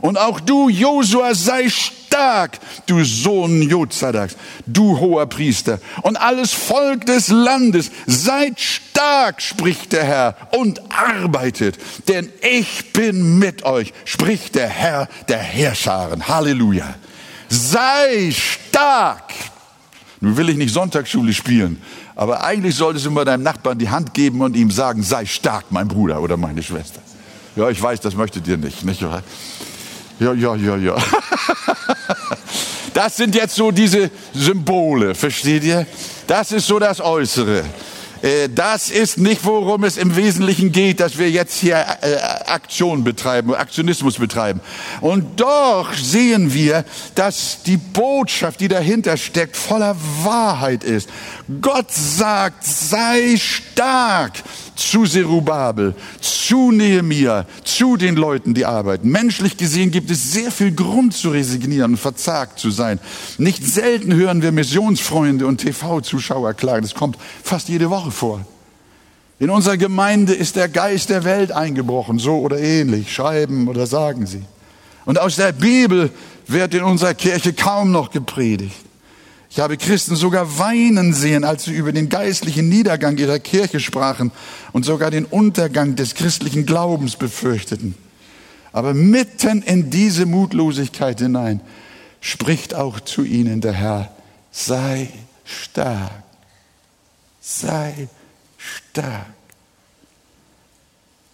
Und 0.01 0.17
auch 0.17 0.39
du, 0.39 0.69
Josua, 0.69 1.33
sei 1.33 1.69
stark, 1.69 2.59
du 2.85 3.03
Sohn 3.03 3.61
Jozadaks, 3.61 4.35
du 4.65 4.99
hoher 4.99 5.25
Priester. 5.25 5.79
Und 6.03 6.17
alles 6.17 6.51
Volk 6.51 7.05
des 7.05 7.29
Landes, 7.29 7.91
seid 8.05 8.59
stark, 8.59 9.41
spricht 9.41 9.93
der 9.93 10.03
Herr, 10.03 10.35
und 10.51 10.81
arbeitet, 10.91 11.77
denn 12.07 12.29
ich 12.41 12.93
bin 12.93 13.39
mit 13.39 13.63
euch, 13.63 13.93
spricht 14.05 14.55
der 14.55 14.69
Herr 14.69 15.07
der 15.27 15.39
Herrscharen. 15.39 16.27
Halleluja. 16.27 16.95
Sei 17.49 18.31
stark. 18.31 19.33
Nun 20.19 20.35
will 20.35 20.49
ich 20.49 20.57
nicht 20.57 20.73
Sonntagsschule 20.73 21.33
spielen, 21.33 21.81
aber 22.15 22.43
eigentlich 22.43 22.75
solltest 22.75 23.05
du 23.05 23.11
mal 23.11 23.23
deinem 23.23 23.43
Nachbarn 23.43 23.77
die 23.77 23.89
Hand 23.89 24.13
geben 24.15 24.41
und 24.41 24.55
ihm 24.55 24.71
sagen, 24.71 25.03
sei 25.03 25.25
stark, 25.25 25.65
mein 25.69 25.87
Bruder 25.87 26.21
oder 26.21 26.37
meine 26.37 26.63
Schwester. 26.63 27.01
Ja, 27.55 27.69
ich 27.69 27.81
weiß, 27.81 28.01
das 28.01 28.15
möchtet 28.15 28.47
ihr 28.47 28.57
nicht, 28.57 28.83
nicht 28.83 29.03
wahr? 29.03 29.21
Ja, 30.20 30.34
ja, 30.34 30.55
ja, 30.55 30.76
ja. 30.78 30.95
Das 32.93 33.15
sind 33.15 33.36
jetzt 33.36 33.53
so 33.53 33.70
diese 33.70 34.09
Symbole, 34.34 35.13
versteht 35.13 35.63
ihr? 35.63 35.86
Das 36.26 36.51
ist 36.51 36.65
so 36.65 36.80
das 36.80 36.99
Äußere. 36.99 37.63
Äh, 38.22 38.49
das 38.49 38.89
ist 38.89 39.18
nicht, 39.20 39.45
worum 39.45 39.84
es 39.84 39.97
im 39.97 40.15
Wesentlichen 40.15 40.72
geht, 40.72 40.99
dass 40.99 41.18
wir 41.18 41.30
jetzt 41.30 41.59
hier 41.59 41.76
äh, 42.01 42.15
Aktion 42.47 43.03
betreiben, 43.03 43.53
Aktionismus 43.53 44.18
betreiben. 44.18 44.61
Und 45.01 45.39
doch 45.39 45.93
sehen 45.93 46.53
wir, 46.53 46.86
dass 47.15 47.61
die 47.63 47.78
Botschaft, 47.78 48.59
die 48.59 48.68
dahinter 48.68 49.18
steckt, 49.18 49.55
voller 49.55 49.95
Wahrheit 50.24 50.84
ist. 50.84 51.09
Gott 51.61 51.91
sagt, 51.91 52.63
sei 52.63 53.38
stark 53.38 54.34
zu 54.78 55.05
Zerubabel, 55.05 55.95
zu 56.21 56.71
Nehemia, 56.71 57.45
zu 57.63 57.97
den 57.97 58.15
Leuten, 58.15 58.53
die 58.53 58.65
arbeiten. 58.65 59.09
Menschlich 59.09 59.57
gesehen 59.57 59.91
gibt 59.91 60.09
es 60.11 60.32
sehr 60.32 60.51
viel 60.51 60.71
Grund 60.73 61.13
zu 61.13 61.30
resignieren 61.30 61.91
und 61.91 61.97
verzagt 61.97 62.59
zu 62.59 62.71
sein. 62.71 62.99
Nicht 63.38 63.65
selten 63.65 64.13
hören 64.13 64.41
wir 64.41 64.51
Missionsfreunde 64.51 65.45
und 65.45 65.57
TV-Zuschauer 65.57 66.53
klagen. 66.53 66.84
Das 66.84 66.95
kommt 66.95 67.17
fast 67.43 67.69
jede 67.69 67.89
Woche 67.89 68.11
vor. 68.11 68.45
In 69.39 69.49
unserer 69.49 69.78
Gemeinde 69.78 70.34
ist 70.34 70.55
der 70.55 70.67
Geist 70.69 71.09
der 71.09 71.23
Welt 71.23 71.51
eingebrochen, 71.51 72.17
so 72.17 72.39
oder 72.39 72.59
ähnlich, 72.59 73.13
schreiben 73.13 73.67
oder 73.67 73.86
sagen 73.86 74.25
sie. 74.25 74.43
Und 75.05 75.19
aus 75.19 75.36
der 75.36 75.51
Bibel 75.51 76.09
wird 76.47 76.73
in 76.73 76.84
unserer 76.84 77.13
Kirche 77.13 77.53
kaum 77.53 77.91
noch 77.91 78.09
gepredigt. 78.09 78.86
Ich 79.58 79.64
habe 79.64 79.76
Christen 79.76 80.16
sogar 80.16 80.60
weinen 80.60 81.16
sehen, 81.16 81.43
als 81.43 81.64
sie 81.64 81.74
über 81.74 81.91
den 81.91 82.10
geistlichen 82.10 82.70
Niedergang 82.70 83.18
ihrer 83.18 83.39
Kirche 83.39 83.80
sprachen 83.80 84.32
und 84.72 84.86
sogar 84.86 85.10
den 85.10 85.26
Untergang 85.26 85.95
des 85.95 86.14
christlichen 86.14 86.68
Glaubens 86.68 87.16
befürchteten. 87.16 87.95
Aber 88.72 88.93
mitten 88.93 89.64
in 89.64 89.89
diese 89.89 90.28
Mutlosigkeit 90.28 91.20
hinein 91.20 91.62
spricht 92.22 92.76
auch 92.76 92.99
zu 92.99 93.24
ihnen 93.24 93.60
der 93.60 93.74
Herr, 93.74 94.12
sei 94.51 95.10
stark, 95.43 96.12
sei 97.41 98.10
stark. 98.58 99.26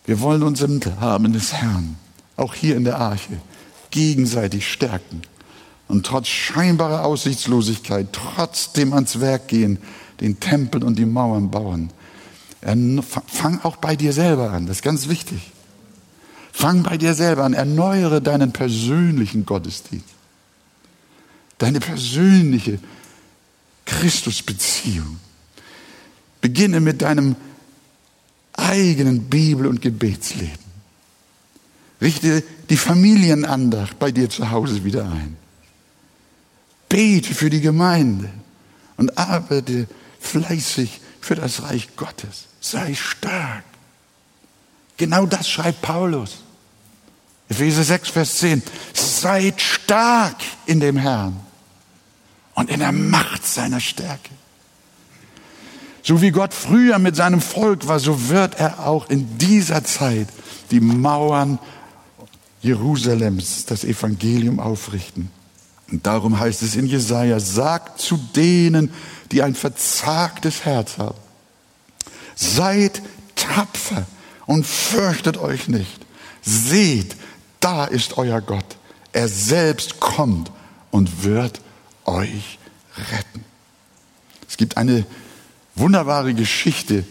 Wir 0.05 0.21
wollen 0.21 0.43
uns 0.43 0.61
im 0.61 0.79
Namen 0.79 1.33
des 1.33 1.51
Herrn, 1.51 1.97
auch 2.37 2.53
hier 2.53 2.77
in 2.77 2.85
der 2.85 2.99
Arche, 2.99 3.41
gegenseitig 3.91 4.71
stärken 4.71 5.23
und 5.87 6.05
trotz 6.05 6.27
scheinbarer 6.27 7.05
Aussichtslosigkeit 7.05 8.07
trotzdem 8.11 8.93
ans 8.93 9.19
Werk 9.19 9.47
gehen, 9.47 9.79
den 10.21 10.39
Tempel 10.39 10.83
und 10.83 10.97
die 10.97 11.05
Mauern 11.05 11.51
bauen. 11.51 11.91
Fang 13.27 13.59
auch 13.63 13.75
bei 13.75 13.95
dir 13.95 14.13
selber 14.13 14.51
an, 14.51 14.67
das 14.67 14.77
ist 14.77 14.83
ganz 14.83 15.09
wichtig. 15.09 15.51
Fang 16.51 16.83
bei 16.83 16.97
dir 16.97 17.13
selber 17.13 17.43
an, 17.43 17.53
erneuere 17.53 18.21
deinen 18.21 18.53
persönlichen 18.53 19.45
Gottesdienst, 19.45 20.05
deine 21.57 21.79
persönliche 21.79 22.79
Christusbeziehung. 23.85 25.19
Beginne 26.41 26.79
mit 26.79 27.01
deinem 27.01 27.35
eigenen 28.53 29.29
Bibel- 29.29 29.67
und 29.67 29.81
Gebetsleben. 29.81 30.51
Richte 32.01 32.43
die 32.69 32.77
Familienandacht 32.77 33.97
bei 33.97 34.11
dir 34.11 34.29
zu 34.29 34.51
Hause 34.51 34.83
wieder 34.83 35.05
ein. 35.05 35.37
Bete 36.93 37.33
für 37.33 37.49
die 37.49 37.59
Gemeinde 37.59 38.29
und 38.97 39.17
arbeite 39.17 39.87
fleißig 40.19 41.01
für 41.21 41.33
das 41.33 41.63
Reich 41.63 41.95
Gottes. 41.95 42.45
Sei 42.61 42.93
stark. 42.93 43.63
Genau 44.97 45.25
das 45.25 45.49
schreibt 45.49 45.81
Paulus. 45.81 46.43
Epheser 47.49 47.83
6, 47.83 48.09
Vers 48.09 48.37
10. 48.37 48.61
Seid 48.93 49.59
stark 49.59 50.35
in 50.67 50.79
dem 50.79 50.97
Herrn 50.97 51.39
und 52.53 52.69
in 52.69 52.79
der 52.79 52.91
Macht 52.91 53.43
seiner 53.43 53.79
Stärke. 53.79 54.29
So 56.03 56.21
wie 56.21 56.29
Gott 56.29 56.53
früher 56.53 56.99
mit 56.99 57.15
seinem 57.15 57.41
Volk 57.41 57.87
war, 57.87 57.99
so 57.99 58.29
wird 58.29 58.59
er 58.59 58.85
auch 58.85 59.09
in 59.09 59.39
dieser 59.39 59.83
Zeit 59.83 60.27
die 60.69 60.79
Mauern 60.79 61.57
Jerusalems, 62.61 63.65
das 63.65 63.83
Evangelium 63.83 64.59
aufrichten. 64.59 65.31
Und 65.91 66.05
darum 66.05 66.39
heißt 66.39 66.61
es 66.63 66.75
in 66.75 66.87
Jesaja, 66.87 67.39
sagt 67.39 67.99
zu 67.99 68.17
denen, 68.35 68.93
die 69.31 69.43
ein 69.43 69.55
verzagtes 69.55 70.65
Herz 70.65 70.97
haben, 70.97 71.17
seid 72.35 73.01
tapfer 73.35 74.05
und 74.45 74.65
fürchtet 74.65 75.37
euch 75.37 75.67
nicht. 75.67 76.05
Seht, 76.41 77.15
da 77.59 77.85
ist 77.85 78.17
euer 78.17 78.41
Gott. 78.41 78.77
Er 79.11 79.27
selbst 79.27 79.99
kommt 79.99 80.51
und 80.91 81.23
wird 81.23 81.61
euch 82.05 82.59
retten. 83.11 83.45
Es 84.47 84.57
gibt 84.57 84.77
eine 84.77 85.05
wunderbare 85.75 86.33
Geschichte, 86.33 87.05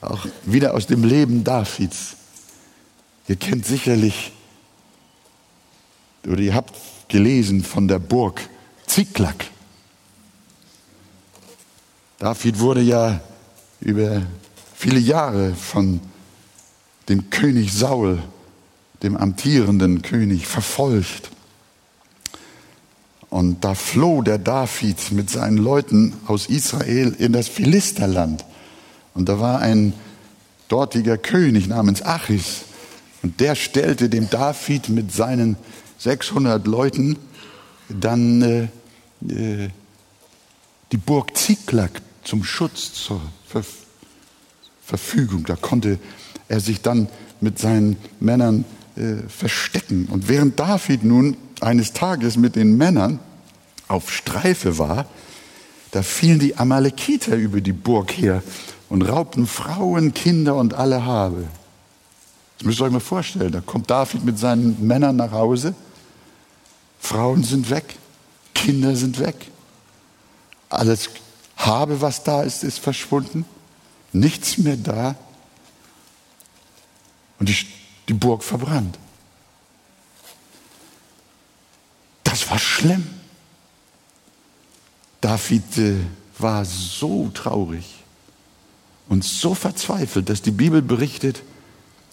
auch 0.00 0.26
wieder 0.44 0.74
aus 0.74 0.86
dem 0.86 1.04
Leben 1.04 1.44
Davids. 1.44 2.16
Ihr 3.28 3.36
kennt 3.36 3.66
sicherlich, 3.66 4.32
oder 6.26 6.40
ihr 6.40 6.54
habt 6.54 6.74
gelesen 7.08 7.62
von 7.62 7.88
der 7.88 7.98
Burg 7.98 8.48
Ziklag. 8.86 9.34
David 12.18 12.60
wurde 12.60 12.80
ja 12.80 13.20
über 13.80 14.22
viele 14.74 14.98
Jahre 14.98 15.54
von 15.54 16.00
dem 17.08 17.30
König 17.30 17.72
Saul, 17.72 18.22
dem 19.02 19.16
amtierenden 19.16 20.02
König, 20.02 20.46
verfolgt. 20.46 21.30
Und 23.28 23.64
da 23.64 23.74
floh 23.74 24.22
der 24.22 24.38
David 24.38 25.12
mit 25.12 25.28
seinen 25.30 25.58
Leuten 25.58 26.14
aus 26.26 26.46
Israel 26.46 27.14
in 27.18 27.32
das 27.32 27.48
Philisterland. 27.48 28.44
Und 29.14 29.28
da 29.28 29.40
war 29.40 29.60
ein 29.60 29.92
dortiger 30.68 31.18
König 31.18 31.66
namens 31.66 32.02
Achis. 32.02 32.62
Und 33.22 33.40
der 33.40 33.54
stellte 33.54 34.08
dem 34.08 34.30
David 34.30 34.88
mit 34.88 35.12
seinen 35.12 35.56
600 35.98 36.66
Leuten 36.66 37.16
dann 37.88 38.42
äh, 38.42 38.68
äh, 39.28 39.70
die 40.92 40.96
Burg 40.96 41.36
Ziklag 41.36 41.90
zum 42.24 42.44
Schutz 42.44 42.92
zur 42.92 43.20
Ver 43.46 43.62
Verfügung. 44.84 45.44
Da 45.44 45.56
konnte 45.56 45.98
er 46.46 46.60
sich 46.60 46.80
dann 46.80 47.08
mit 47.40 47.58
seinen 47.58 47.96
Männern 48.20 48.64
äh, 48.94 49.16
verstecken. 49.28 50.06
Und 50.06 50.28
während 50.28 50.60
David 50.60 51.02
nun 51.02 51.36
eines 51.60 51.92
Tages 51.92 52.36
mit 52.36 52.54
den 52.54 52.76
Männern 52.76 53.18
auf 53.88 54.12
Streife 54.12 54.78
war, 54.78 55.06
da 55.90 56.02
fielen 56.02 56.38
die 56.38 56.56
Amalekiter 56.56 57.36
über 57.36 57.60
die 57.60 57.72
Burg 57.72 58.12
her 58.12 58.42
und 58.88 59.02
raubten 59.02 59.46
Frauen, 59.46 60.14
Kinder 60.14 60.54
und 60.54 60.74
alle 60.74 61.04
Habe. 61.04 61.44
Das 62.58 62.66
müsst 62.66 62.80
ihr 62.80 62.84
euch 62.84 62.92
mal 62.92 63.00
vorstellen. 63.00 63.52
Da 63.52 63.60
kommt 63.60 63.90
David 63.90 64.24
mit 64.24 64.38
seinen 64.38 64.86
Männern 64.86 65.16
nach 65.16 65.32
Hause. 65.32 65.74
Frauen 66.98 67.44
sind 67.44 67.70
weg, 67.70 67.96
Kinder 68.54 68.96
sind 68.96 69.18
weg. 69.18 69.50
Alles 70.68 71.10
Habe, 71.56 72.00
was 72.00 72.24
da 72.24 72.42
ist, 72.42 72.64
ist 72.64 72.78
verschwunden. 72.78 73.44
Nichts 74.12 74.58
mehr 74.58 74.76
da. 74.76 75.14
Und 77.38 77.48
die, 77.48 77.66
die 78.08 78.14
Burg 78.14 78.42
verbrannt. 78.42 78.98
Das 82.24 82.50
war 82.50 82.58
schlimm. 82.58 83.06
David 85.20 85.78
äh, 85.78 85.96
war 86.38 86.64
so 86.64 87.30
traurig 87.32 88.04
und 89.08 89.24
so 89.24 89.54
verzweifelt, 89.54 90.28
dass 90.28 90.42
die 90.42 90.50
Bibel 90.50 90.82
berichtet, 90.82 91.42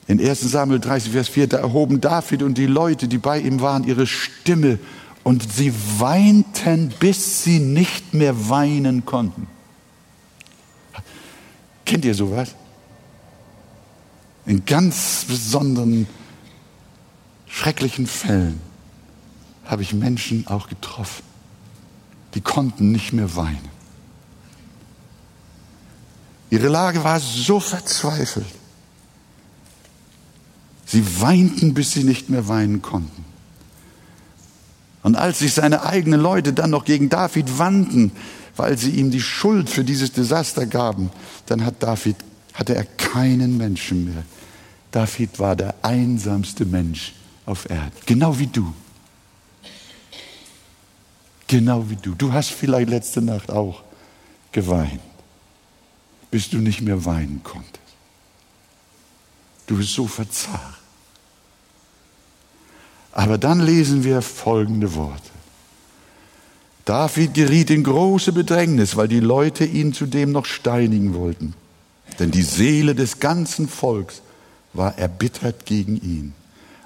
in 0.08 0.20
1 0.20 0.42
Samuel 0.42 0.80
30, 0.80 1.12
Vers 1.12 1.30
4, 1.30 1.48
da 1.48 1.58
erhoben 1.58 2.02
David 2.02 2.44
und 2.44 2.58
die 2.58 2.66
Leute, 2.66 3.08
die 3.08 3.18
bei 3.18 3.40
ihm 3.40 3.62
waren, 3.62 3.86
ihre 3.86 4.06
Stimme 4.06 4.80
und 5.24 5.54
sie 5.54 5.74
weinten, 5.98 6.94
bis 7.00 7.44
sie 7.44 7.60
nicht 7.60 8.14
mehr 8.14 8.50
weinen 8.50 9.06
konnten. 9.06 9.48
Kennt 11.86 12.04
ihr 12.06 12.16
sowas? 12.16 12.56
In 14.46 14.66
ganz 14.66 15.26
besonderen, 15.28 16.08
schrecklichen 17.48 18.08
Fällen 18.08 18.60
habe 19.64 19.84
ich 19.84 19.94
Menschen 19.94 20.48
auch 20.48 20.68
getroffen, 20.68 21.24
die 22.34 22.42
konnten 22.42 22.92
nicht 22.92 23.14
mehr 23.14 23.36
weinen. 23.38 23.70
Ihre 26.50 26.68
Lage 26.68 27.04
war 27.04 27.20
so 27.20 27.60
verzweifelt. 27.60 28.46
Sie 30.86 31.22
weinten, 31.22 31.74
bis 31.74 31.92
sie 31.92 32.04
nicht 32.04 32.30
mehr 32.30 32.48
weinen 32.48 32.82
konnten. 32.82 33.26
Und 35.04 35.16
als 35.16 35.40
sich 35.40 35.54
seine 35.54 35.84
eigenen 35.86 36.22
Leute 36.22 36.54
dann 36.54 36.70
noch 36.70 36.86
gegen 36.86 37.10
David 37.10 37.58
wandten, 37.58 38.12
weil 38.56 38.78
sie 38.78 38.92
ihm 38.92 39.12
die 39.12 39.22
Schuld 39.22 39.70
für 39.70 39.84
dieses 39.84 40.12
Desaster 40.12 40.66
gaben, 40.66 41.10
dann 41.46 41.66
hat 41.66 41.84
David, 41.84 42.16
hatte 42.54 42.76
er 42.76 42.86
keinen 42.86 43.58
Menschen 43.58 44.06
mehr. 44.06 44.24
David 44.92 45.40
war 45.40 45.56
der 45.56 45.76
einsamste 45.82 46.66
Mensch 46.66 47.14
auf 47.46 47.70
Erden, 47.70 47.92
genau 48.06 48.38
wie 48.40 48.48
du. 48.48 48.74
Genau 51.48 51.90
wie 51.90 51.98
du. 51.98 52.16
Du 52.16 52.32
hast 52.32 52.52
vielleicht 52.52 52.90
letzte 52.90 53.22
Nacht 53.22 53.52
auch 53.52 53.84
geweint, 54.52 55.02
bis 56.32 56.50
du 56.50 56.58
nicht 56.60 56.82
mehr 56.82 57.04
weinen 57.06 57.42
konntest. 57.44 57.83
Du 59.68 59.78
bist 59.78 59.94
so 59.94 60.08
verzagt. 60.08 60.80
Aber 63.12 63.38
dann 63.38 63.60
lesen 63.60 64.04
wir 64.04 64.22
folgende 64.22 64.96
Worte. 64.96 65.30
David 66.86 67.34
geriet 67.34 67.70
in 67.70 67.84
große 67.84 68.34
Bedrängnis, 68.34 68.98
weil 68.98 69.08
die 69.08 69.22
Leute 69.22 69.64
ihn 69.64 69.94
zudem 69.94 70.32
noch 70.32 70.46
steinigen 70.46 71.14
wollten. 71.14 71.54
Denn 72.20 72.32
die 72.32 72.42
Seele 72.42 72.94
des 72.96 73.20
ganzen 73.20 73.70
Volks 73.70 74.22
war 74.74 74.98
erbittert 74.98 75.66
gegen 75.66 75.98
ihn. 76.02 76.34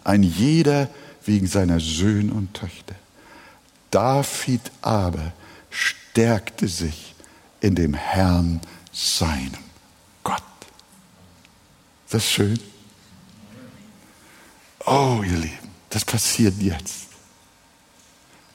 Ein 0.03 0.23
jeder 0.23 0.89
wegen 1.25 1.47
seiner 1.47 1.79
Söhne 1.79 2.31
und 2.33 2.53
Töchter. 2.53 2.95
David 3.89 4.61
aber 4.81 5.33
stärkte 5.69 6.67
sich 6.67 7.15
in 7.61 7.75
dem 7.75 7.93
Herrn 7.93 8.61
seinem. 8.91 9.66
Ist 12.07 12.13
das 12.13 12.31
schön? 12.31 12.57
Oh, 14.85 15.21
ihr 15.25 15.39
Lieben, 15.39 15.71
das 15.89 16.05
passiert 16.05 16.53
jetzt. 16.61 17.07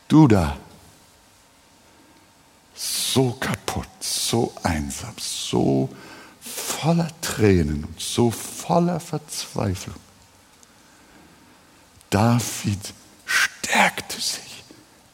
du 0.08 0.26
da, 0.26 0.56
so 2.74 3.32
kaputt, 3.32 3.90
so 4.00 4.54
einsam, 4.62 5.14
so 5.18 5.90
voller 6.40 7.10
Tränen 7.20 7.84
und 7.84 8.00
so 8.00 8.30
voller 8.30 8.98
Verzweiflung. 8.98 10.00
David 12.08 12.94
stärkte 13.26 14.18
sich 14.18 14.64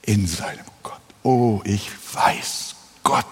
in 0.02 0.28
seinem 0.28 0.64
Gott. 0.84 1.00
Oh, 1.24 1.60
ich 1.64 1.90
weiß, 2.14 2.76
Gott 3.02 3.26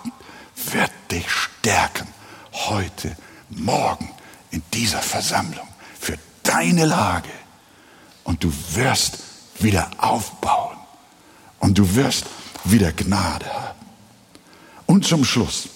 wird 0.73 0.91
dich 1.13 1.31
stärken 1.31 2.09
heute, 2.53 3.17
morgen 3.51 4.16
in 4.57 4.63
dieser 4.73 5.03
Versammlung 5.03 5.69
für 6.01 6.19
deine 6.43 6.87
Lage. 6.87 7.29
Und 8.25 8.43
du 8.43 8.51
wirst 8.73 9.19
wieder 9.59 9.91
aufbauen. 9.99 10.79
Und 11.59 11.77
du 11.77 11.95
wirst 11.95 12.25
wieder 12.65 12.93
Gnade 12.93 13.45
haben. 13.47 13.87
Und 14.87 15.05
zum 15.07 15.25
Schluss. 15.25 15.69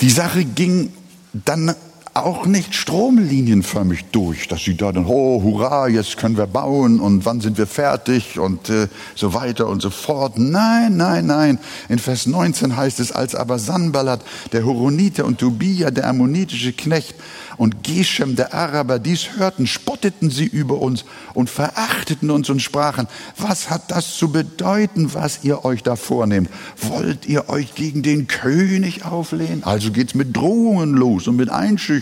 Die 0.00 0.10
Sache 0.10 0.44
ging 0.44 0.94
dann 1.32 1.74
auch 2.14 2.44
nicht 2.44 2.74
stromlinienförmig 2.74 4.04
durch, 4.12 4.46
dass 4.46 4.62
sie 4.62 4.76
da 4.76 4.92
dann, 4.92 5.06
oh, 5.06 5.42
hurra, 5.42 5.88
jetzt 5.88 6.18
können 6.18 6.36
wir 6.36 6.46
bauen 6.46 7.00
und 7.00 7.24
wann 7.24 7.40
sind 7.40 7.56
wir 7.56 7.66
fertig 7.66 8.38
und 8.38 8.68
äh, 8.68 8.88
so 9.14 9.32
weiter 9.32 9.66
und 9.66 9.80
so 9.80 9.88
fort. 9.88 10.38
Nein, 10.38 10.96
nein, 10.98 11.24
nein. 11.26 11.58
In 11.88 11.98
Vers 11.98 12.26
19 12.26 12.76
heißt 12.76 13.00
es, 13.00 13.12
als 13.12 13.34
aber 13.34 13.58
Sanballat, 13.58 14.20
der 14.52 14.66
Horoniter 14.66 15.24
und 15.24 15.38
Tobia, 15.38 15.90
der 15.90 16.06
ammonitische 16.06 16.74
Knecht 16.74 17.14
und 17.56 17.82
Geshem, 17.82 18.36
der 18.36 18.52
Araber, 18.52 18.98
dies 18.98 19.36
hörten, 19.36 19.66
spotteten 19.66 20.30
sie 20.30 20.46
über 20.46 20.80
uns 20.80 21.04
und 21.32 21.48
verachteten 21.48 22.30
uns 22.30 22.50
und 22.50 22.60
sprachen, 22.60 23.06
was 23.38 23.70
hat 23.70 23.90
das 23.90 24.16
zu 24.16 24.30
bedeuten, 24.30 25.14
was 25.14 25.44
ihr 25.44 25.64
euch 25.64 25.82
da 25.82 25.96
vornehmt? 25.96 26.50
Wollt 26.76 27.26
ihr 27.26 27.48
euch 27.48 27.74
gegen 27.74 28.02
den 28.02 28.26
König 28.26 29.04
auflehnen? 29.04 29.64
Also 29.64 29.92
geht's 29.92 30.14
mit 30.14 30.36
Drohungen 30.36 30.94
los 30.94 31.26
und 31.26 31.36
mit 31.36 31.50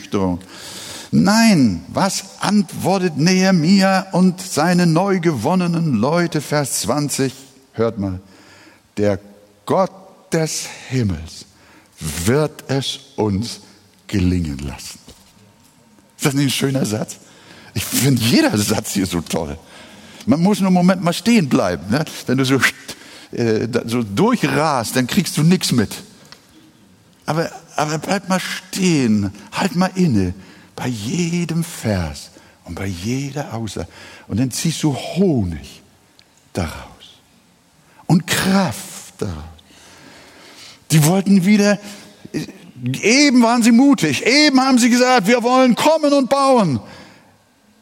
Einschüchterung. 0.01 0.41
Nein, 1.13 1.85
was 1.89 2.41
antwortet 2.41 3.17
Nehemia 3.17 4.07
und 4.13 4.41
seine 4.41 4.87
neu 4.87 5.21
gewonnenen 5.21 5.95
Leute, 5.95 6.41
Vers 6.41 6.83
20, 6.83 7.33
hört 7.73 7.99
mal, 7.99 8.21
der 8.97 9.19
Gott 9.67 9.91
des 10.33 10.69
Himmels 10.89 11.47
wird 11.99 12.65
es 12.69 13.01
uns 13.17 13.61
gelingen 14.07 14.59
lassen. 14.59 14.99
Ist 16.17 16.27
das 16.27 16.35
nicht 16.35 16.47
ein 16.47 16.51
schöner 16.51 16.87
Satz? 16.87 17.17
Ich 17.75 17.85
finde 17.85 18.23
jeder 18.23 18.57
Satz 18.57 18.93
hier 18.93 19.07
so 19.07 19.21
toll. 19.21 19.59
Man 20.27 20.41
muss 20.41 20.61
nur 20.61 20.69
einen 20.69 20.75
Moment 20.75 21.03
mal 21.03 21.13
stehen 21.13 21.49
bleiben. 21.49 21.91
Ne? 21.91 22.05
Wenn 22.27 22.39
du 22.39 22.45
so, 22.45 22.61
äh, 23.33 23.67
so 23.87 24.03
durchrast, 24.03 24.95
dann 24.95 25.07
kriegst 25.07 25.37
du 25.37 25.43
nichts 25.43 25.73
mit. 25.73 25.95
Aber, 27.27 27.51
aber 27.77 27.99
bleib 27.99 28.29
mal 28.29 28.41
stehen, 28.41 29.33
halt 29.53 29.77
mal 29.77 29.91
inne 29.95 30.35
bei 30.77 30.89
jedem 30.89 31.65
Vers 31.65 32.31
und 32.65 32.75
bei 32.75 32.87
jeder 32.87 33.55
Aussage. 33.55 33.89
Und 34.29 34.41
dann 34.41 34.51
ziehst 34.51 34.83
du 34.83 34.95
Honig 34.95 35.83
daraus 36.53 37.21
und 38.07 38.27
Kraft 38.27 39.15
daraus. 39.19 39.37
Die 40.91 41.05
wollten 41.05 41.45
wieder 41.45 41.79
Eben 43.03 43.43
waren 43.43 43.63
sie 43.63 43.73
mutig, 43.73 44.25
eben 44.25 44.61
haben 44.61 44.79
sie 44.79 44.89
gesagt, 44.89 45.27
wir 45.27 45.43
wollen 45.43 45.75
kommen 45.75 46.13
und 46.13 46.31
bauen. 46.31 46.81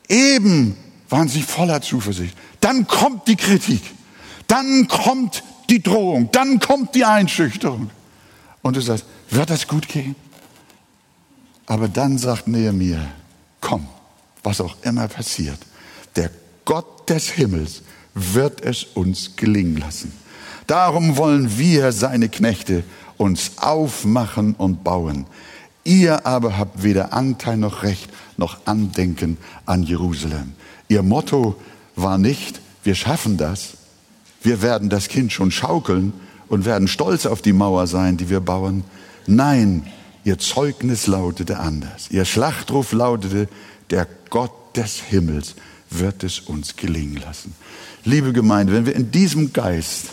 Eben 0.09 0.77
waren 1.09 1.29
sie 1.29 1.43
voller 1.43 1.81
Zuversicht. 1.81 2.37
Dann 2.61 2.87
kommt 2.87 3.29
die 3.29 3.37
Kritik, 3.37 3.83
dann 4.49 4.89
kommt 4.89 5.45
die 5.71 5.83
Drohung, 5.83 6.31
dann 6.33 6.59
kommt 6.59 6.95
die 6.97 7.05
Einschüchterung. 7.05 7.91
Und 8.63 8.77
du 8.77 8.81
sagst, 8.81 9.05
wird 9.31 9.51
das 9.51 9.67
gut 9.67 9.89
gehen? 9.89 10.15
Aber 11.67 11.89
dann 11.89 12.19
sagt 12.19 12.49
Nehemiah, 12.49 13.07
komm, 13.61 13.87
was 14.43 14.61
auch 14.61 14.77
immer 14.83 15.09
passiert, 15.09 15.59
der 16.17 16.31
Gott 16.65 17.09
des 17.09 17.29
Himmels 17.29 17.83
wird 18.15 18.63
es 18.63 18.85
uns 18.85 19.37
gelingen 19.37 19.77
lassen. 19.77 20.13
Darum 20.67 21.17
wollen 21.17 21.59
wir, 21.59 21.93
seine 21.93 22.29
Knechte, 22.29 22.85
uns 23.17 23.53
aufmachen 23.57 24.55
und 24.55 24.85
bauen. 24.85 25.27
Ihr 25.85 26.27
aber 26.27 26.59
habt 26.59 26.83
weder 26.83 27.13
Anteil 27.13 27.57
noch 27.57 27.83
Recht 27.83 28.11
noch 28.37 28.59
Andenken 28.67 29.39
an 29.67 29.83
Jerusalem. 29.83 30.53
Ihr 30.89 31.03
Motto 31.03 31.57
war 31.97 32.19
nicht, 32.19 32.61
wir 32.85 32.95
schaffen 32.95 33.37
das, 33.37 33.75
wir 34.43 34.63
werden 34.63 34.89
das 34.89 35.09
Kind 35.09 35.33
schon 35.33 35.51
schaukeln 35.51 36.13
und 36.49 36.65
werden 36.65 36.89
stolz 36.89 37.27
auf 37.27 37.43
die 37.43 37.53
Mauer 37.53 37.87
sein, 37.87 38.17
die 38.17 38.31
wir 38.31 38.41
bauen. 38.41 38.85
Nein, 39.29 39.87
ihr 40.25 40.39
Zeugnis 40.39 41.07
lautete 41.07 41.59
anders. 41.59 42.11
Ihr 42.11 42.25
Schlachtruf 42.25 42.93
lautete, 42.93 43.47
der 43.91 44.09
Gott 44.31 44.53
des 44.75 45.03
Himmels 45.03 45.55
wird 45.91 46.25
es 46.25 46.41
uns 46.41 46.77
gelingen 46.77 47.17
lassen. 47.17 47.55
Liebe 48.05 48.33
Gemeinde, 48.33 48.73
wenn 48.73 48.87
wir 48.87 48.97
in 48.97 49.11
diesem 49.11 49.53
Geist, 49.53 50.13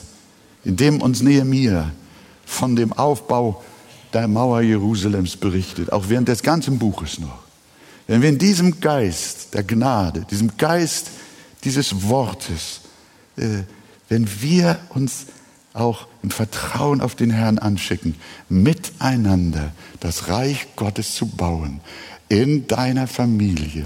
in 0.66 0.76
dem 0.76 1.02
uns 1.02 1.22
Nehemiah 1.22 1.92
von 2.46 2.76
dem 2.76 2.92
Aufbau 2.92 3.64
der 4.12 4.28
Mauer 4.28 4.62
Jerusalems 4.62 5.38
berichtet, 5.38 5.94
auch 5.94 6.10
während 6.10 6.28
des 6.28 6.44
ganzen 6.44 6.78
Buches 6.78 7.18
noch. 7.18 7.44
Wenn 8.08 8.22
wir 8.22 8.30
in 8.30 8.38
diesem 8.38 8.82
Geist 8.82 9.54
der 9.54 9.64
Gnade, 9.64 10.26
diesem 10.30 10.58
Geist 10.58 11.08
dieses 11.64 12.04
Wortes, 12.04 12.82
äh, 13.38 13.64
wenn 14.10 14.28
wir 14.42 14.78
uns 14.90 15.28
auch 15.74 16.08
im 16.26 16.32
Vertrauen 16.32 17.02
auf 17.02 17.14
den 17.14 17.30
Herrn 17.30 17.60
anschicken, 17.60 18.16
miteinander 18.50 19.72
das 20.00 20.28
Reich 20.28 20.66
Gottes 20.76 21.14
zu 21.14 21.28
bauen, 21.28 21.82
in 22.30 22.66
deiner 22.66 23.06
Familie, 23.06 23.86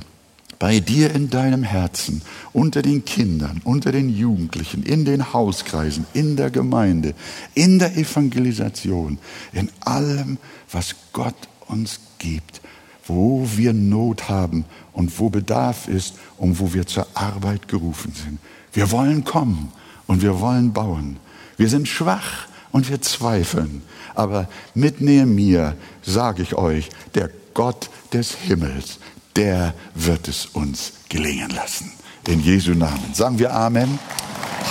bei 0.57 0.79
dir 0.79 1.13
in 1.13 1.29
deinem 1.29 1.63
Herzen, 1.63 2.21
unter 2.53 2.81
den 2.81 3.03
Kindern, 3.03 3.59
unter 3.65 3.91
den 3.91 4.07
Jugendlichen, 4.07 4.83
in 4.83 5.03
den 5.03 5.33
Hauskreisen, 5.33 6.05
in 6.13 6.37
der 6.37 6.49
Gemeinde, 6.49 7.13
in 7.55 7.77
der 7.77 7.97
Evangelisation, 7.97 9.17
in 9.51 9.69
allem, 9.81 10.37
was 10.71 10.95
Gott 11.11 11.49
uns 11.67 11.99
gibt, 12.19 12.61
wo 13.05 13.49
wir 13.57 13.73
Not 13.73 14.29
haben 14.29 14.63
und 14.93 15.19
wo 15.19 15.29
Bedarf 15.29 15.89
ist 15.89 16.15
und 16.37 16.57
wo 16.61 16.73
wir 16.73 16.87
zur 16.87 17.05
Arbeit 17.15 17.67
gerufen 17.67 18.13
sind. 18.13 18.39
Wir 18.71 18.91
wollen 18.91 19.25
kommen 19.25 19.73
und 20.07 20.21
wir 20.21 20.39
wollen 20.39 20.71
bauen. 20.71 21.17
Wir 21.59 21.67
sind 21.67 21.89
schwach 21.89 22.47
und 22.71 22.89
wir 22.89 23.01
zweifeln. 23.01 23.81
Aber 24.15 24.47
mit 24.73 25.01
mir 25.01 25.75
sage 26.01 26.41
ich 26.41 26.55
euch, 26.55 26.87
der 27.15 27.29
Gott 27.53 27.89
des 28.13 28.33
Himmels, 28.33 28.99
der 29.35 29.73
wird 29.93 30.29
es 30.29 30.45
uns 30.45 30.93
gelingen 31.09 31.49
lassen. 31.49 31.91
In 32.27 32.39
Jesu 32.39 32.71
Namen. 32.71 33.13
Sagen 33.13 33.39
wir 33.39 33.53
Amen. 33.53 33.99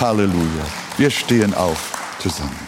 Halleluja. 0.01 0.65
Wir 0.97 1.11
stehen 1.11 1.53
auf 1.53 1.93
zusammen. 2.21 2.68